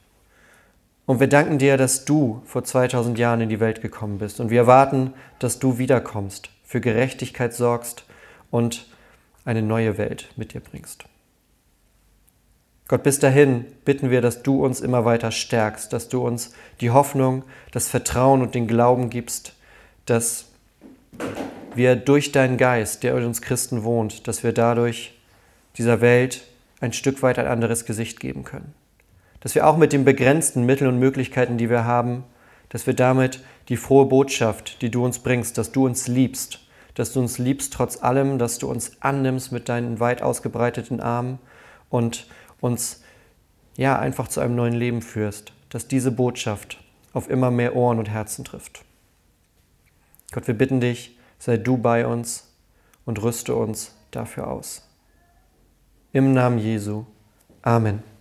Und 1.05 1.19
wir 1.19 1.27
danken 1.27 1.59
dir, 1.59 1.77
dass 1.77 2.03
du 2.05 2.41
vor 2.45 2.63
2000 2.63 3.19
Jahren 3.19 3.41
in 3.41 3.49
die 3.49 3.59
Welt 3.59 3.83
gekommen 3.83 4.17
bist. 4.17 4.39
Und 4.39 4.49
wir 4.49 4.61
erwarten, 4.61 5.13
dass 5.37 5.59
du 5.59 5.77
wiederkommst, 5.77 6.49
für 6.63 6.81
Gerechtigkeit 6.81 7.53
sorgst 7.53 8.03
und 8.49 8.87
eine 9.45 9.61
neue 9.61 9.99
Welt 9.99 10.31
mit 10.35 10.55
dir 10.55 10.61
bringst. 10.61 11.03
Gott, 12.87 13.03
bis 13.03 13.19
dahin 13.19 13.65
bitten 13.85 14.09
wir, 14.09 14.21
dass 14.21 14.41
du 14.41 14.65
uns 14.65 14.81
immer 14.81 15.05
weiter 15.05 15.29
stärkst, 15.29 15.93
dass 15.93 16.09
du 16.09 16.25
uns 16.25 16.55
die 16.81 16.89
Hoffnung, 16.89 17.43
das 17.71 17.87
Vertrauen 17.87 18.41
und 18.41 18.55
den 18.55 18.65
Glauben 18.65 19.11
gibst, 19.11 19.53
dass 20.05 20.45
wir 21.75 21.95
durch 21.95 22.31
deinen 22.31 22.57
Geist, 22.57 23.03
der 23.03 23.17
in 23.17 23.25
uns 23.25 23.41
Christen 23.41 23.83
wohnt, 23.83 24.27
dass 24.27 24.43
wir 24.43 24.53
dadurch 24.53 25.13
dieser 25.77 26.01
Welt 26.01 26.43
ein 26.81 26.93
Stück 26.93 27.23
weit 27.23 27.39
ein 27.39 27.47
anderes 27.47 27.85
Gesicht 27.85 28.19
geben 28.19 28.43
können. 28.43 28.73
Dass 29.39 29.55
wir 29.55 29.67
auch 29.67 29.77
mit 29.77 29.93
den 29.93 30.05
begrenzten 30.05 30.65
Mitteln 30.65 30.89
und 30.89 30.99
Möglichkeiten, 30.99 31.57
die 31.57 31.69
wir 31.69 31.85
haben, 31.85 32.23
dass 32.69 32.87
wir 32.87 32.93
damit 32.93 33.39
die 33.69 33.77
frohe 33.77 34.05
Botschaft, 34.05 34.81
die 34.81 34.91
du 34.91 35.03
uns 35.03 35.19
bringst, 35.19 35.57
dass 35.57 35.71
du 35.71 35.85
uns 35.85 36.07
liebst, 36.07 36.59
dass 36.95 37.13
du 37.13 37.19
uns 37.19 37.37
liebst 37.37 37.73
trotz 37.73 38.01
allem, 38.03 38.37
dass 38.37 38.59
du 38.59 38.69
uns 38.69 39.01
annimmst 39.01 39.51
mit 39.51 39.69
deinen 39.69 39.99
weit 39.99 40.21
ausgebreiteten 40.21 40.99
Armen 40.99 41.39
und 41.89 42.27
uns 42.61 43.01
ja 43.75 43.97
einfach 43.97 44.27
zu 44.27 44.39
einem 44.41 44.55
neuen 44.55 44.73
Leben 44.73 45.01
führst, 45.01 45.53
dass 45.69 45.87
diese 45.87 46.11
Botschaft 46.11 46.79
auf 47.13 47.29
immer 47.29 47.51
mehr 47.51 47.75
Ohren 47.75 47.99
und 47.99 48.09
Herzen 48.09 48.45
trifft. 48.45 48.83
Gott, 50.33 50.47
wir 50.47 50.57
bitten 50.57 50.81
dich, 50.81 51.15
sei 51.37 51.57
du 51.57 51.77
bei 51.77 52.07
uns 52.07 52.51
und 53.05 53.21
rüste 53.21 53.55
uns 53.55 53.95
dafür 54.09 54.47
aus. 54.47 54.89
Im 56.11 56.33
Namen 56.33 56.57
Jesu. 56.57 57.05
Amen. 57.61 58.12